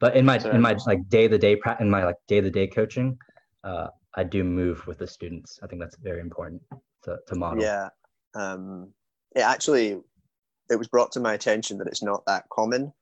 [0.00, 2.66] But in my in my like day to day in my like day to day
[2.66, 3.18] coaching,
[3.62, 5.60] uh, I do move with the students.
[5.62, 6.62] I think that's very important
[7.04, 7.62] to, to model.
[7.62, 7.90] Yeah,
[8.34, 8.92] um,
[9.36, 10.00] it actually
[10.70, 12.92] it was brought to my attention that it's not that common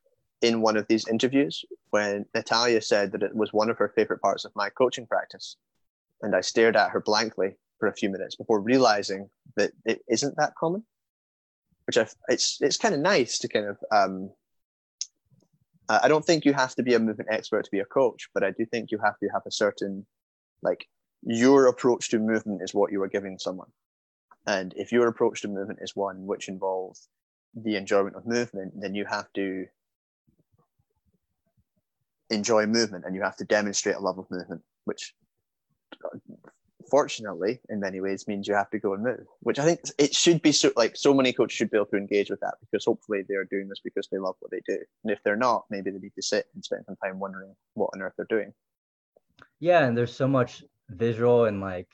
[0.42, 4.20] in one of these interviews when Natalia said that it was one of her favorite
[4.20, 5.56] parts of my coaching practice,
[6.22, 10.36] and I stared at her blankly for a few minutes before realizing that it isn't
[10.36, 10.84] that common.
[11.86, 14.30] Which I, it's it's kind of nice to kind of um,
[15.88, 18.44] I don't think you have to be a movement expert to be a coach, but
[18.44, 20.06] I do think you have to have a certain,
[20.62, 20.86] like,
[21.22, 23.70] your approach to movement is what you are giving someone.
[24.46, 27.08] And if your approach to movement is one which involves
[27.54, 29.66] the enjoyment of movement, then you have to
[32.30, 35.14] enjoy movement and you have to demonstrate a love of movement, which
[36.88, 39.26] unfortunately, in many ways, means you have to go and move.
[39.40, 41.98] Which I think it should be so like so many coaches should be able to
[41.98, 44.78] engage with that because hopefully they are doing this because they love what they do,
[45.04, 47.90] and if they're not, maybe they need to sit and spend some time wondering what
[47.94, 48.52] on earth they're doing.
[49.60, 51.88] Yeah, and there's so much visual and like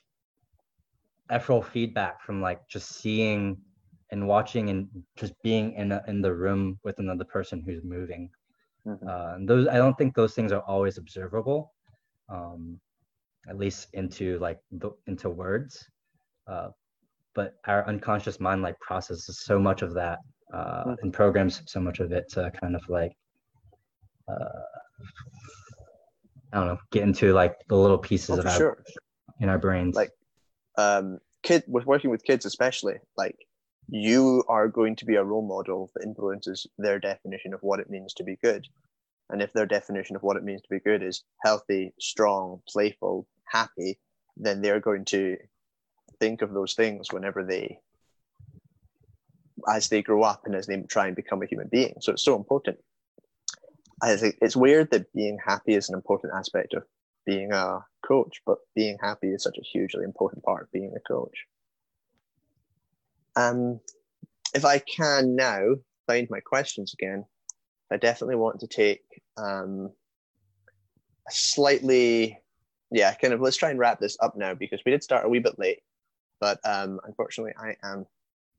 [1.30, 3.56] ephemeral feedback from like just seeing
[4.10, 4.86] and watching and
[5.16, 8.30] just being in a, in the room with another person who's moving.
[8.86, 9.08] Mm-hmm.
[9.08, 11.72] Uh, and those I don't think those things are always observable.
[12.28, 12.78] Um,
[13.48, 15.86] at least into like the, into words.
[16.46, 16.68] Uh,
[17.34, 20.18] but our unconscious mind like processes so much of that
[20.52, 23.12] uh, and programs so much of it to kind of like
[24.28, 24.62] uh,
[26.52, 28.82] I don't know get into like the little pieces oh, of our, sure.
[29.40, 29.96] in our brains.
[29.96, 30.12] Like
[30.76, 33.36] um kid with working with kids especially like
[33.88, 37.90] you are going to be a role model that influences their definition of what it
[37.90, 38.66] means to be good
[39.30, 43.26] and if their definition of what it means to be good is healthy strong playful
[43.46, 43.98] happy,
[44.36, 45.36] then they're going to
[46.20, 47.78] think of those things whenever they,
[49.68, 51.94] as they grow up and as they try and become a human being.
[52.00, 52.78] So it's so important.
[54.02, 56.84] I think it's weird that being happy is an important aspect of
[57.24, 61.00] being a coach, but being happy is such a hugely important part of being a
[61.00, 61.46] coach.
[63.36, 63.80] Um,
[64.54, 67.24] if I can now find my questions again,
[67.92, 69.02] I definitely want to take
[69.36, 69.90] um,
[71.28, 72.38] a slightly
[72.90, 75.28] yeah, kind of let's try and wrap this up now because we did start a
[75.28, 75.80] wee bit late,
[76.40, 78.06] but um, unfortunately I am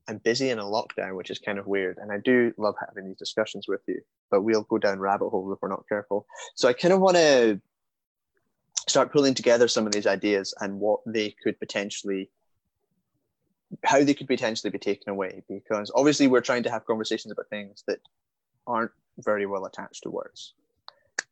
[0.08, 3.06] I'm busy in a lockdown, which is kind of weird, and I do love having
[3.06, 4.00] these discussions with you,
[4.30, 6.26] but we'll go down rabbit holes if we're not careful.
[6.54, 7.60] So I kind of want to
[8.88, 12.30] start pulling together some of these ideas and what they could potentially
[13.84, 17.48] how they could potentially be taken away because obviously we're trying to have conversations about
[17.50, 17.98] things that
[18.64, 20.54] aren't very well attached to words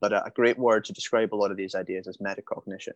[0.01, 2.93] but a, great word to describe a lot of these ideas is metacognition.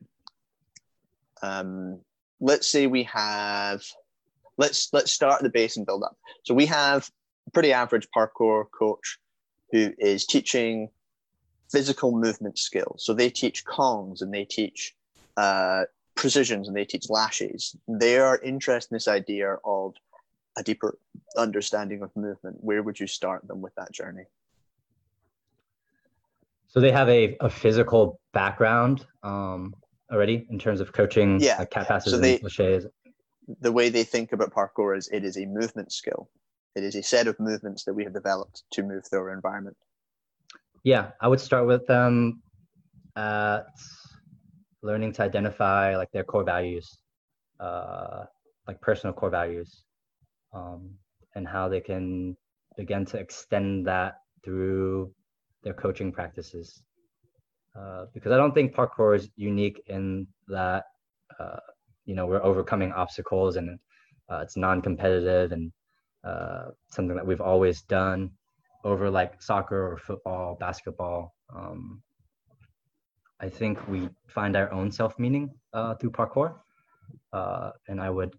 [1.43, 2.01] Um,
[2.41, 3.82] let's say we have,
[4.57, 6.16] let's let's start at the base and build up.
[6.45, 7.11] So we have
[7.47, 9.18] a pretty average parkour coach
[9.72, 10.91] who is teaching
[11.70, 13.05] physical movement skills.
[13.05, 14.95] So they teach kongs and they teach
[15.36, 15.84] uh,
[16.14, 17.76] precisions and they teach laches.
[17.86, 19.95] They are interested in this idea of
[20.57, 20.99] a deeper
[21.36, 22.57] understanding of movement.
[22.61, 24.24] Where would you start them with that journey?
[26.68, 29.74] So they have a, a physical background um,
[30.12, 31.58] already in terms of coaching yeah.
[31.58, 32.86] like cat passes so they, and cliches.
[33.60, 36.28] The way they think about parkour is it is a movement skill.
[36.76, 39.76] It is a set of movements that we have developed to move through our environment.
[40.84, 42.42] Yeah, I would start with them
[43.16, 43.66] at
[44.82, 46.98] learning to identify like their core values,
[47.58, 48.24] uh,
[48.66, 49.84] like personal core values,
[50.52, 50.90] um,
[51.34, 52.36] and how they can
[52.76, 55.12] begin to extend that through
[55.62, 56.82] their coaching practices.
[57.78, 60.84] Uh, because I don't think parkour is unique in that,
[61.38, 61.61] uh,
[62.06, 63.78] you know, we're overcoming obstacles and
[64.30, 65.72] uh, it's non-competitive and
[66.24, 68.30] uh, something that we've always done
[68.84, 71.34] over like soccer or football, basketball.
[71.54, 72.02] Um,
[73.40, 76.54] I think we find our own self-meaning uh, through parkour,
[77.32, 78.34] uh, and I would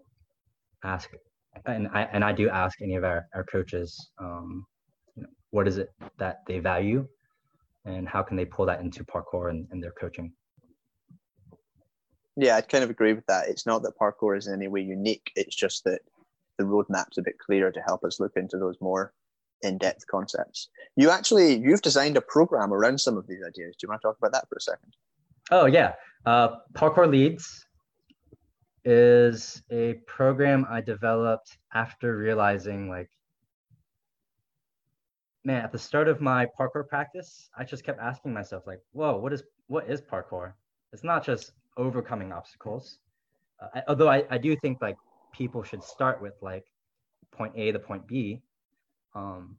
[0.83, 1.09] ask,
[1.65, 4.65] and I and I do ask any of our our coaches, um,
[5.51, 7.07] what is it that they value
[7.85, 10.31] and how can they pull that into parkour and, and their coaching?
[12.35, 13.49] Yeah i kind of agree with that.
[13.49, 15.31] It's not that parkour is in any way unique.
[15.35, 16.01] It's just that
[16.57, 19.13] the roadmap's a bit clearer to help us look into those more
[19.61, 20.69] in-depth concepts.
[20.95, 23.75] You actually you've designed a program around some of these ideas.
[23.75, 24.93] Do you want to talk about that for a second?
[25.51, 25.93] Oh yeah.
[26.25, 27.65] Uh, parkour leads
[28.85, 33.09] is a program i developed after realizing like
[35.43, 39.17] man, at the start of my parkour practice, I just kept asking myself, like, whoa,
[39.17, 40.53] what is what is parkour?
[40.93, 42.99] It's not just overcoming obstacles.
[43.61, 44.97] Uh, I, although I, I do think like
[45.31, 46.65] people should start with like
[47.31, 48.41] point A to point B.
[49.15, 49.57] Um,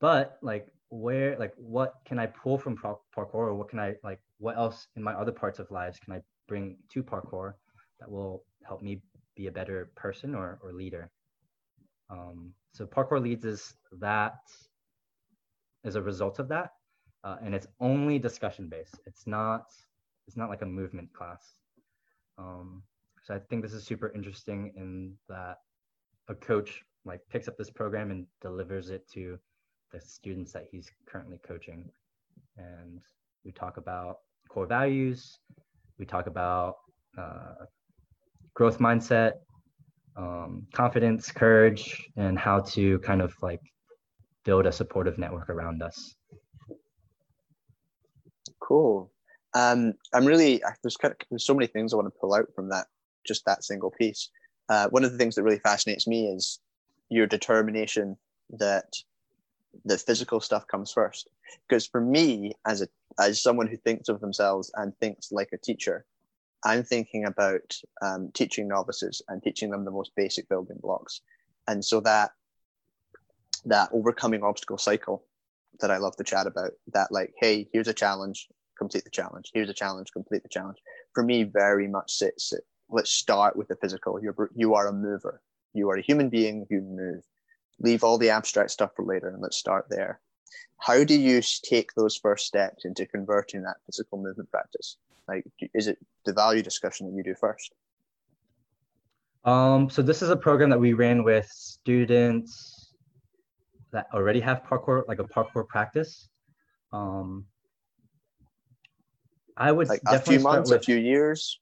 [0.00, 4.20] but like where like what can I pull from parkour or what can I like
[4.38, 7.54] what else in my other parts of lives can I bring to parkour
[8.00, 9.00] that will help me
[9.36, 11.10] be a better person or, or leader?
[12.10, 14.38] Um, so parkour leads is that
[15.84, 16.70] is a result of that,
[17.24, 18.98] uh, and it's only discussion based.
[19.06, 19.66] It's not
[20.26, 21.54] it's not like a movement class.
[22.36, 22.82] Um,
[23.24, 25.58] so I think this is super interesting in that
[26.28, 29.38] a coach like picks up this program and delivers it to
[29.92, 31.90] the students that he's currently coaching,
[32.56, 33.00] and
[33.44, 35.38] we talk about core values.
[35.98, 36.76] We talk about
[37.16, 37.66] uh,
[38.54, 39.32] growth mindset,
[40.18, 43.60] um, confidence, courage, and how to kind of like
[44.44, 46.14] build a supportive network around us.
[48.60, 49.10] Cool.
[49.54, 52.48] Um, I'm really there's kind of, there's so many things I want to pull out
[52.54, 52.86] from that
[53.26, 54.30] just that single piece.
[54.68, 56.60] Uh, one of the things that really fascinates me is
[57.08, 58.16] your determination
[58.50, 58.92] that
[59.84, 61.28] the physical stuff comes first.
[61.66, 62.88] Because for me, as a
[63.18, 66.04] as someone who thinks of themselves and thinks like a teacher,
[66.64, 71.20] I'm thinking about um, teaching novices and teaching them the most basic building blocks,
[71.66, 72.32] and so that
[73.64, 75.24] that overcoming obstacle cycle
[75.80, 76.72] that I love to chat about.
[76.92, 79.50] That like, hey, here's a challenge, complete the challenge.
[79.54, 80.78] Here's a challenge, complete the challenge.
[81.14, 82.52] For me, very much sits.
[82.88, 84.20] Let's start with the physical.
[84.22, 85.42] You're you are a mover.
[85.74, 87.22] You are a human being who move.
[87.80, 90.20] Leave all the abstract stuff for later, and let's start there.
[90.78, 94.96] How do you take those first steps into converting that physical movement practice?
[95.28, 97.72] Like, is it the value discussion that you do first?
[99.44, 102.94] Um, so this is a program that we ran with students
[103.92, 106.28] that already have parkour, like a parkour practice.
[106.92, 107.44] Um,
[109.56, 111.60] I would like a few months, with, a few years.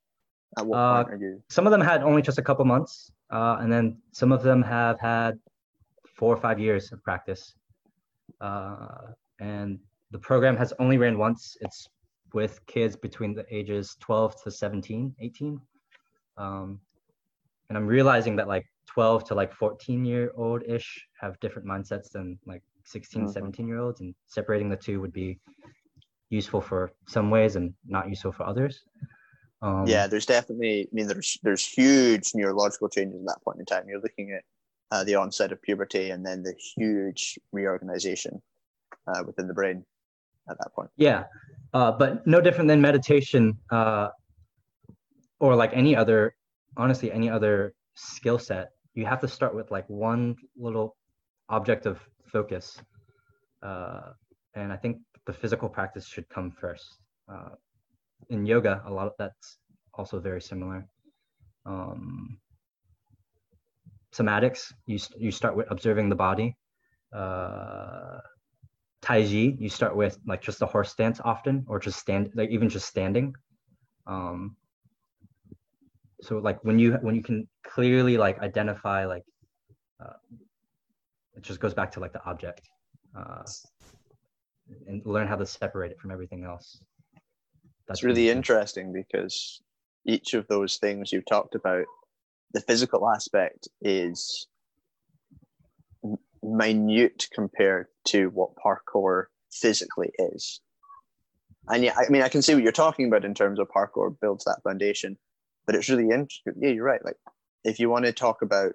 [0.57, 1.43] Uh, point are you?
[1.51, 4.63] Some of them had only just a couple months, uh, and then some of them
[4.63, 5.39] have had
[6.17, 7.55] four or five years of practice.
[8.41, 9.79] Uh, and
[10.11, 11.57] the program has only ran once.
[11.61, 11.89] It's
[12.37, 15.59] with kids between the ages 12 to 17, 18.
[16.37, 16.79] Um,
[17.71, 22.11] and I'm realizing that like 12 to like 14 year old ish have different mindsets
[22.11, 23.33] than like 16, mm-hmm.
[23.33, 25.39] 17 year olds, and separating the two would be
[26.29, 28.85] useful for some ways and not useful for others.
[29.63, 30.83] Um, yeah, there's definitely.
[30.83, 33.89] I mean, there's there's huge neurological changes at that point in time.
[33.89, 34.45] You're looking at
[34.91, 38.43] uh, the onset of puberty and then the huge reorganization
[39.09, 39.87] uh, within the brain
[40.49, 40.91] at that point.
[40.97, 41.25] Yeah,
[41.75, 44.09] uh, but no different than meditation uh,
[45.41, 46.35] or like any other,
[46.77, 48.71] honestly, any other skill set.
[48.95, 50.97] You have to start with like one little
[51.49, 52.81] object of focus.
[53.63, 54.13] Uh,
[54.55, 56.97] and I think the physical practice should come first.
[57.29, 57.51] Uh,
[58.31, 59.59] in yoga, a lot of that's
[59.95, 60.87] also very similar.
[61.67, 62.39] Um,
[64.15, 66.57] somatics, you, you start with observing the body.
[69.07, 72.51] Tai chi, you start with like just the horse stance often, or just stand, like
[72.51, 73.37] even just standing.
[74.05, 74.57] Um,
[76.23, 79.23] so like when you when you can clearly like identify like,
[80.05, 80.15] uh,
[81.37, 82.63] it just goes back to like the object,
[83.17, 83.45] uh,
[84.89, 86.83] and learn how to separate it from everything else.
[87.87, 89.63] That's really interesting because
[90.05, 91.85] each of those things you talked about
[92.55, 94.49] the physical aspect is
[96.47, 100.61] minute compared to what parkour physically is.
[101.69, 104.15] And yeah, I mean, I can see what you're talking about in terms of parkour
[104.21, 105.19] builds that foundation,
[105.67, 106.55] but it's really interesting.
[106.61, 107.05] Yeah, you're right.
[107.05, 107.17] Like,
[107.65, 108.75] if you want to talk about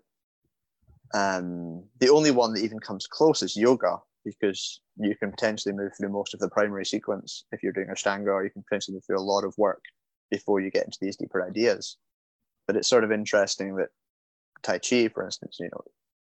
[1.13, 5.91] um, the only one that even comes close is yoga, because you can potentially move
[5.97, 9.05] through most of the primary sequence if you're doing Ashtanga, or you can potentially move
[9.05, 9.81] through a lot of work
[10.29, 11.97] before you get into these deeper ideas.
[12.67, 13.89] But it's sort of interesting that
[14.61, 15.81] Tai Chi, for instance, you know,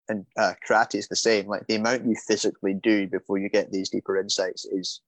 [0.10, 1.48] and uh, karate is the same.
[1.48, 5.02] Like the amount you physically do before you get these deeper insights is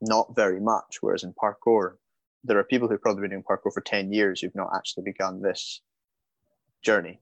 [0.00, 0.98] not very much.
[1.00, 1.94] Whereas in parkour,
[2.44, 5.42] there are people who've probably been doing parkour for 10 years who've not actually begun
[5.42, 5.80] this
[6.82, 7.20] journey.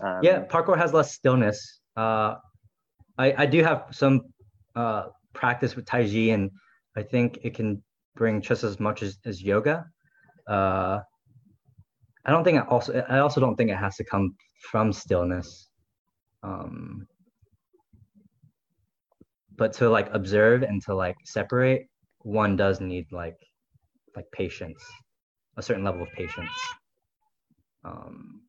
[0.00, 1.80] Um, yeah, parkour has less stillness.
[1.96, 2.36] Uh,
[3.18, 4.22] I, I do have some
[4.74, 6.50] uh, practice with Tai Chi, and
[6.96, 7.82] I think it can
[8.14, 9.86] bring just as much as, as yoga.
[10.46, 11.00] Uh,
[12.26, 14.34] I don't think it also I also don't think it has to come
[14.70, 15.68] from stillness.
[16.42, 17.06] Um,
[19.56, 23.38] but to like observe and to like separate, one does need like
[24.16, 24.84] like patience,
[25.56, 26.50] a certain level of patience.
[27.84, 28.42] Um,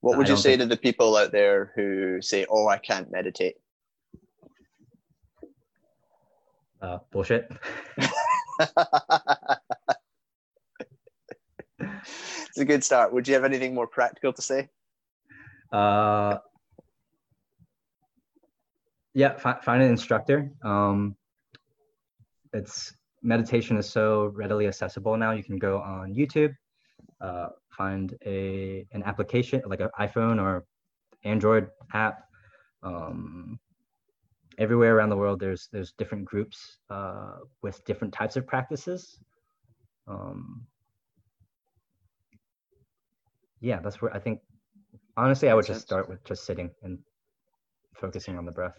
[0.00, 0.60] what would you say think...
[0.60, 3.56] to the people out there who say, "Oh, I can't meditate"?
[6.82, 7.50] Uh, bullshit.
[12.62, 13.12] a good start.
[13.12, 14.68] Would you have anything more practical to say?
[15.72, 16.38] Uh,
[19.14, 20.50] yeah, find an instructor.
[20.64, 21.16] Um,
[22.52, 25.32] it's meditation is so readily accessible now.
[25.32, 26.54] You can go on YouTube,
[27.20, 30.64] uh, find a an application like an iPhone or
[31.24, 32.24] Android app.
[32.82, 33.58] Um,
[34.58, 39.18] everywhere around the world, there's there's different groups uh, with different types of practices.
[40.08, 40.66] Um,
[43.62, 44.40] yeah, that's where I think
[45.16, 46.98] honestly I would just start with just sitting and
[47.94, 48.78] focusing on the breath.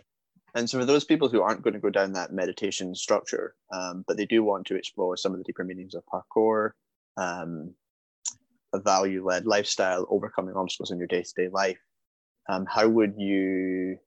[0.55, 4.03] And so, for those people who aren't going to go down that meditation structure, um,
[4.07, 6.71] but they do want to explore some of the deeper meanings of parkour,
[7.17, 7.73] um,
[8.73, 11.79] a value led lifestyle, overcoming obstacles in your day to day life,
[12.49, 13.97] um, how would you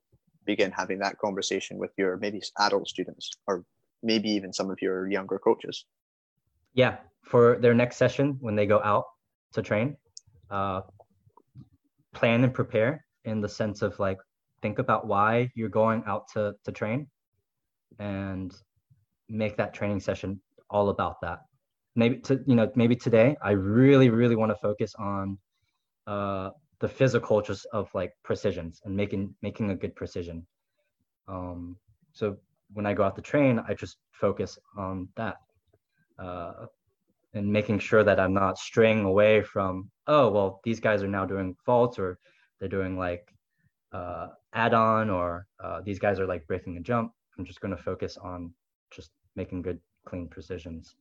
[0.45, 3.65] begin having that conversation with your maybe adult students or
[4.03, 5.87] maybe even some of your younger coaches?
[6.75, 9.07] Yeah, for their next session when they go out
[9.55, 9.97] to train,
[10.51, 10.83] uh,
[12.15, 14.19] plan and prepare in the sense of like
[14.63, 17.07] think about why you're going out to to train,
[17.99, 18.55] and
[19.29, 20.41] make that training session
[20.71, 21.41] all about that.
[21.95, 25.39] Maybe to you know maybe today I really really want to focus on
[26.07, 30.47] uh, the physical just of like precisions and making making a good precision.
[31.29, 31.77] Um,
[32.13, 32.37] so
[32.73, 35.37] when I go out to train, I just focus on that
[36.19, 36.67] uh,
[37.37, 41.25] and making sure that I'm not straying away from oh well these guys are now
[41.25, 42.19] doing faults or
[42.59, 43.29] they're doing like
[43.93, 47.13] uh, add-on or uh, these guys are like breaking a jump.
[47.39, 48.53] I'm just going to focus on
[48.91, 50.97] just making good clean precisions.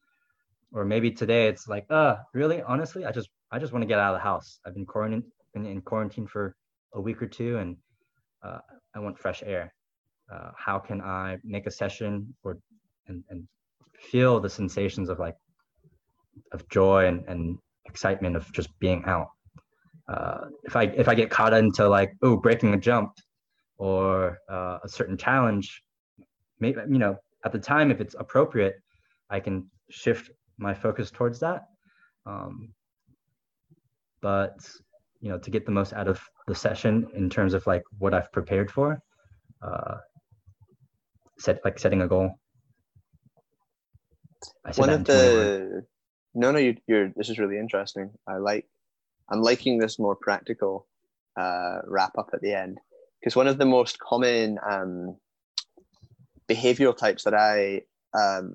[0.71, 2.61] Or maybe today it's like uh really?
[2.61, 4.59] Honestly i just i just want to get out of the house.
[4.65, 5.23] I've been quarantined
[5.53, 6.55] been in quarantine for
[6.93, 7.77] a week or two and
[8.43, 8.59] uh,
[8.93, 9.73] i want fresh air.
[10.31, 12.57] Uh, how can i make a session or
[13.07, 13.47] and, and
[14.11, 15.36] feel the sensations of like
[16.51, 19.27] of joy and, and excitement of just being out
[20.09, 23.11] uh, if i if i get caught into like oh breaking a jump
[23.77, 25.81] or uh, a certain challenge
[26.59, 27.15] maybe you know
[27.45, 28.75] at the time if it's appropriate
[29.29, 31.65] i can shift my focus towards that.
[32.25, 32.73] Um,
[34.21, 34.57] but
[35.21, 38.13] you know, to get the most out of the session in terms of like what
[38.13, 38.99] I've prepared for,
[39.61, 39.95] uh,
[41.39, 42.31] set like setting a goal.
[44.75, 45.83] One of the
[46.36, 47.09] no, no, you, you're.
[47.15, 48.11] This is really interesting.
[48.27, 48.67] I like.
[49.29, 50.86] I'm liking this more practical
[51.36, 52.79] uh, wrap up at the end
[53.19, 55.15] because one of the most common um,
[56.47, 57.81] behavioral types that I
[58.13, 58.53] um,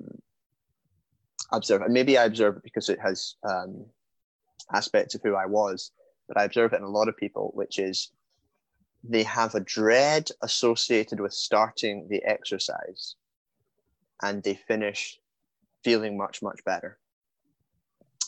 [1.50, 3.86] observe, and maybe I observe it because it has um,
[4.72, 5.90] aspects of who I was,
[6.28, 8.12] but I observe it in a lot of people, which is
[9.02, 13.16] they have a dread associated with starting the exercise
[14.22, 15.18] and they finish
[15.82, 16.99] feeling much, much better.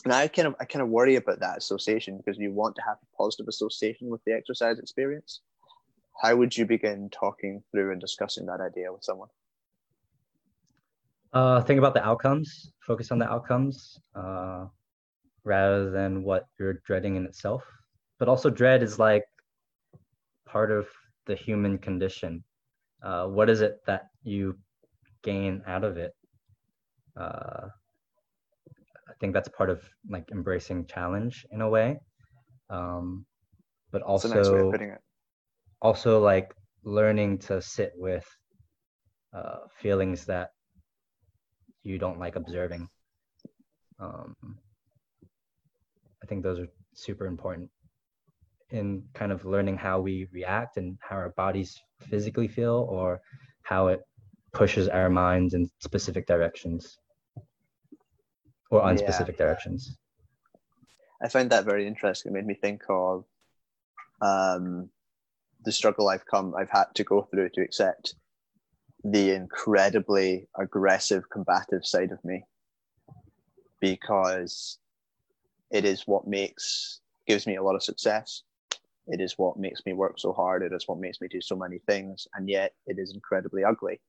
[0.03, 2.81] And I kind of I kind of worry about that association because you want to
[2.81, 5.41] have a positive association with the exercise experience.
[6.21, 9.29] How would you begin talking through and discussing that idea with someone?
[11.31, 12.71] Uh, think about the outcomes.
[12.81, 14.65] Focus on the outcomes uh,
[15.43, 17.63] rather than what you're dreading in itself.
[18.19, 19.25] But also, dread is like
[20.45, 20.87] part of
[21.25, 22.43] the human condition.
[23.01, 24.57] Uh, what is it that you
[25.23, 26.13] gain out of it?
[29.13, 31.99] I think that's part of like embracing challenge in a way.
[32.69, 33.25] Um,
[33.91, 34.73] but also, nice
[35.81, 38.25] also like learning to sit with
[39.35, 40.49] uh, feelings that
[41.83, 42.87] you don't like observing.
[43.99, 44.35] Um,
[46.23, 47.69] I think those are super important
[48.71, 51.77] in kind of learning how we react and how our bodies
[52.09, 53.21] physically feel or
[53.61, 54.01] how it
[54.53, 56.97] pushes our minds in specific directions
[58.73, 59.45] or unspecific yeah.
[59.45, 59.97] directions.
[61.21, 62.31] I find that very interesting.
[62.31, 63.25] It made me think of
[64.21, 64.89] um,
[65.63, 68.15] the struggle I've come, I've had to go through to accept
[69.03, 72.43] the incredibly aggressive, combative side of me
[73.79, 74.79] because
[75.71, 78.43] it is what makes gives me a lot of success.
[79.07, 80.63] It is what makes me work so hard.
[80.63, 83.99] It is what makes me do so many things, and yet it is incredibly ugly.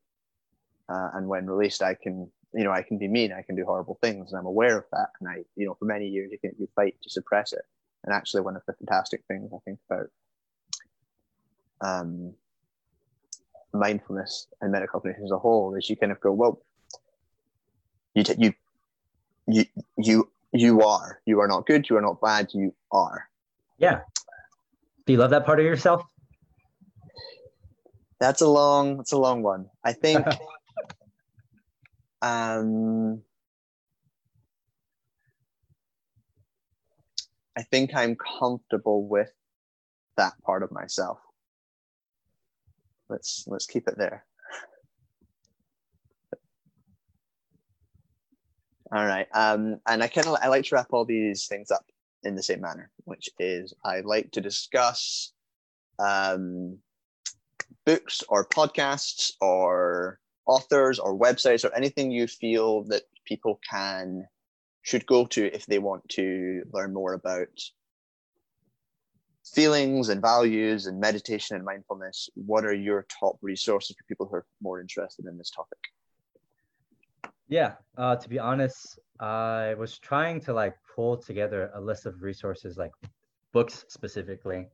[0.89, 3.33] Uh, and when released, I can, you know, I can be mean.
[3.33, 5.09] I can do horrible things, and I'm aware of that.
[5.21, 7.63] And I, you know, for many years, you can you fight to suppress it.
[8.05, 10.11] And actually, one of the fantastic things I think about
[11.81, 12.35] um,
[13.73, 16.63] mindfulness and metacognition as a whole is you kind of go, well,
[18.15, 18.53] you t- you
[19.49, 19.65] you
[19.97, 23.29] you you are you are not good, you are not bad, you are.
[23.79, 24.01] Yeah.
[25.07, 26.03] Do you love that part of yourself?
[28.21, 28.99] That's a long.
[28.99, 29.67] That's a long one.
[29.85, 30.25] I think.
[32.25, 33.23] um.
[37.57, 39.31] I think I'm comfortable with
[40.17, 41.19] that part of myself
[43.09, 44.25] let's let's keep it there.
[48.93, 49.27] All right.
[49.35, 51.85] Um, and I kind of I like to wrap all these things up
[52.23, 55.33] in the same manner, which is I like to discuss
[55.99, 56.79] um,
[57.85, 64.27] books or podcasts or authors or websites or anything you feel that people can
[64.83, 67.49] should go to if they want to learn more about
[69.45, 74.37] feelings and values and meditation and mindfulness, what are your top resources for people who
[74.37, 75.79] are more interested in this topic?
[77.49, 82.23] Yeah, uh, to be honest, I was trying to like pull together a list of
[82.23, 82.93] resources, like
[83.53, 84.67] books specifically.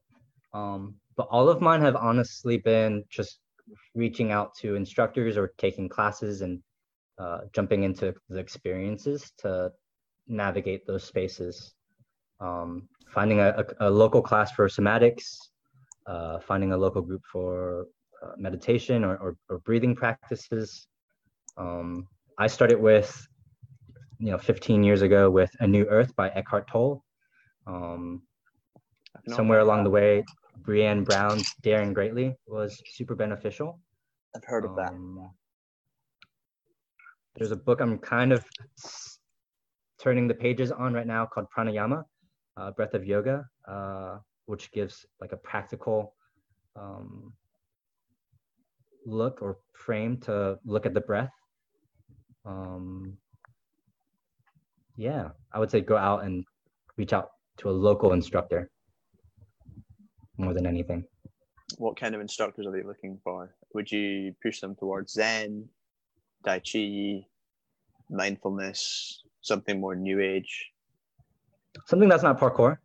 [0.52, 3.40] Um, but all of mine have honestly been just
[3.94, 6.60] reaching out to instructors or taking classes and
[7.18, 9.70] uh, jumping into the experiences to
[10.26, 11.74] navigate those spaces.
[12.40, 13.48] Um, finding a,
[13.80, 15.36] a, a, local class for somatics,
[16.06, 17.86] uh, finding a local group for
[18.22, 20.86] uh, meditation or, or, or, breathing practices.
[21.58, 22.06] Um,
[22.38, 23.26] I started with,
[24.18, 27.04] you know, 15 years ago with A New Earth by Eckhart Tolle.
[27.66, 28.22] Um,
[29.28, 30.24] somewhere along the way,
[30.62, 33.80] Brené Brown's Daring Greatly was super beneficial.
[34.34, 34.92] I've heard of that.
[34.92, 35.30] Um,
[37.36, 38.44] there's a book I'm kind of
[40.00, 42.04] turning the pages on right now called Pranayama,
[42.56, 46.14] uh, Breath of Yoga, uh, which gives like a practical
[46.76, 47.32] um,
[49.06, 51.32] look or frame to look at the breath.
[52.44, 53.16] Um,
[54.96, 56.44] yeah, I would say go out and
[56.96, 58.70] reach out to a local instructor
[60.40, 61.04] more than anything.
[61.78, 63.54] What kind of instructors are they looking for?
[63.74, 65.68] Would you push them towards Zen,
[66.44, 67.26] Tai Chi,
[68.10, 70.70] mindfulness, something more new age?
[71.86, 72.78] Something that's not parkour.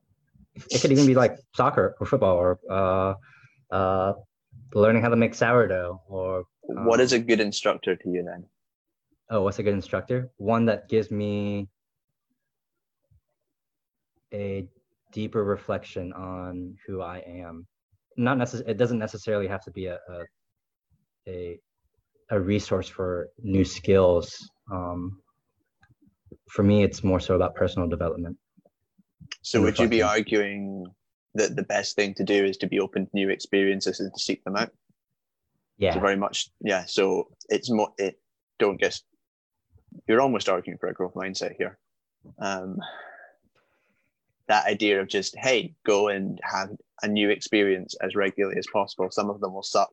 [0.70, 3.14] It could even be like soccer or football or uh,
[3.74, 4.14] uh,
[4.74, 6.44] learning how to make sourdough or.
[6.70, 8.46] Um, what is a um, good instructor to you then?
[9.30, 10.30] Oh, what's a good instructor?
[10.38, 11.68] One that gives me
[14.32, 14.68] a
[15.16, 17.66] deeper reflection on who I am.
[18.18, 18.72] Not necessarily.
[18.72, 20.24] It doesn't necessarily have to be a, a
[21.28, 21.60] a,
[22.30, 24.50] a resource for new skills.
[24.72, 25.20] Um,
[26.50, 28.38] for me, it's more so about personal development.
[29.42, 30.86] So, would you be arguing
[31.34, 34.20] that the best thing to do is to be open to new experiences and to
[34.20, 34.72] seek them out?
[35.78, 35.94] Yeah.
[35.94, 36.86] So very much, yeah.
[36.86, 37.90] So it's more.
[37.98, 38.20] It
[38.60, 39.02] don't guess.
[40.08, 41.78] You're almost arguing for a growth mindset here.
[42.40, 42.78] Um,
[44.48, 46.70] that idea of just hey, go and have
[47.02, 49.08] a new experience as regularly as possible.
[49.12, 49.92] Some of them will suck,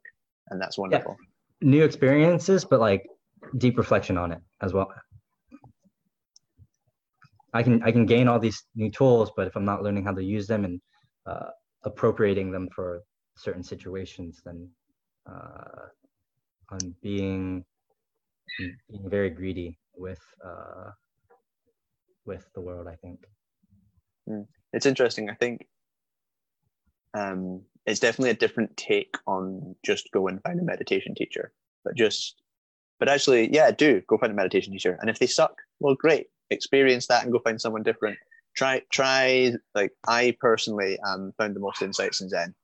[0.48, 1.16] and that's wonderful.
[1.60, 1.68] Yeah.
[1.68, 3.06] New experiences, but like
[3.58, 4.92] deep reflection on it as well.
[7.54, 10.12] I can I can gain all these new tools, but if I'm not learning how
[10.14, 10.80] to use them and
[11.26, 11.50] uh,
[11.84, 13.02] appropriating them for
[13.36, 14.68] certain situations, then
[15.30, 15.86] uh,
[16.70, 17.64] I'm being
[18.58, 20.90] being very greedy with uh,
[22.24, 22.86] with the world.
[22.88, 23.20] I think.
[24.72, 25.30] It's interesting.
[25.30, 25.66] I think
[27.14, 31.52] um, it's definitely a different take on just go and find a meditation teacher,
[31.84, 32.42] but just
[32.98, 36.28] but actually, yeah, do go find a meditation teacher, and if they suck, well, great
[36.50, 38.16] experience that and go find someone different.
[38.54, 39.54] Try, try.
[39.74, 42.54] Like I personally um, found the most insights in Zen.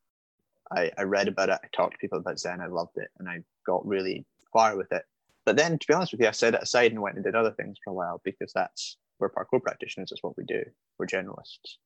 [0.71, 1.59] I, I read about it.
[1.65, 2.61] I talked to people about Zen.
[2.61, 5.03] I loved it, and I got really far with it.
[5.45, 7.35] But then, to be honest with you, I set it aside and went and did
[7.35, 10.11] other things for a while because that's we're parkour practitioners.
[10.11, 10.62] That's what we do.
[10.99, 11.77] We're generalists,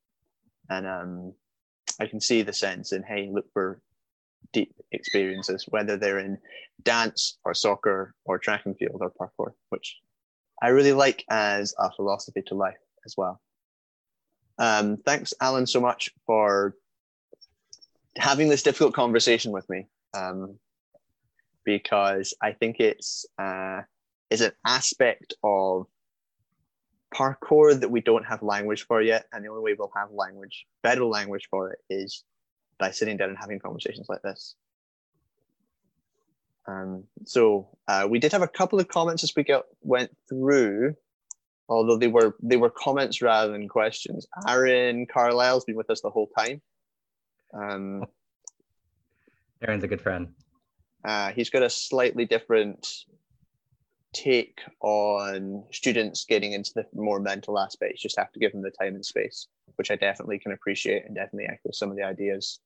[0.68, 1.34] and um,
[2.00, 3.80] I can see the sense in hey, look for
[4.52, 6.38] deep experiences, whether they're in
[6.82, 9.98] dance or soccer or track and field or parkour, which
[10.62, 13.40] I really like as a philosophy to life as well.
[14.58, 16.76] Um, thanks, Alan, so much for
[18.16, 20.58] having this difficult conversation with me, um,
[21.64, 23.82] because I think it's uh,
[24.30, 25.86] is an aspect of
[27.12, 30.66] parkour that we don't have language for yet, and the only way we'll have language,
[30.82, 32.24] better language for it, is
[32.78, 34.54] by sitting down and having conversations like this.
[36.66, 40.94] Um, so uh, we did have a couple of comments as we got, went through,
[41.68, 44.26] although they were they were comments rather than questions.
[44.48, 46.60] Aaron Carlisle's been with us the whole time.
[47.52, 48.04] Um,
[49.60, 50.34] Aaron's a good friend.
[51.04, 52.86] Uh, he's got a slightly different
[54.12, 58.02] take on students getting into the more mental aspects.
[58.02, 61.14] Just have to give them the time and space, which I definitely can appreciate and
[61.14, 62.60] definitely echo some of the ideas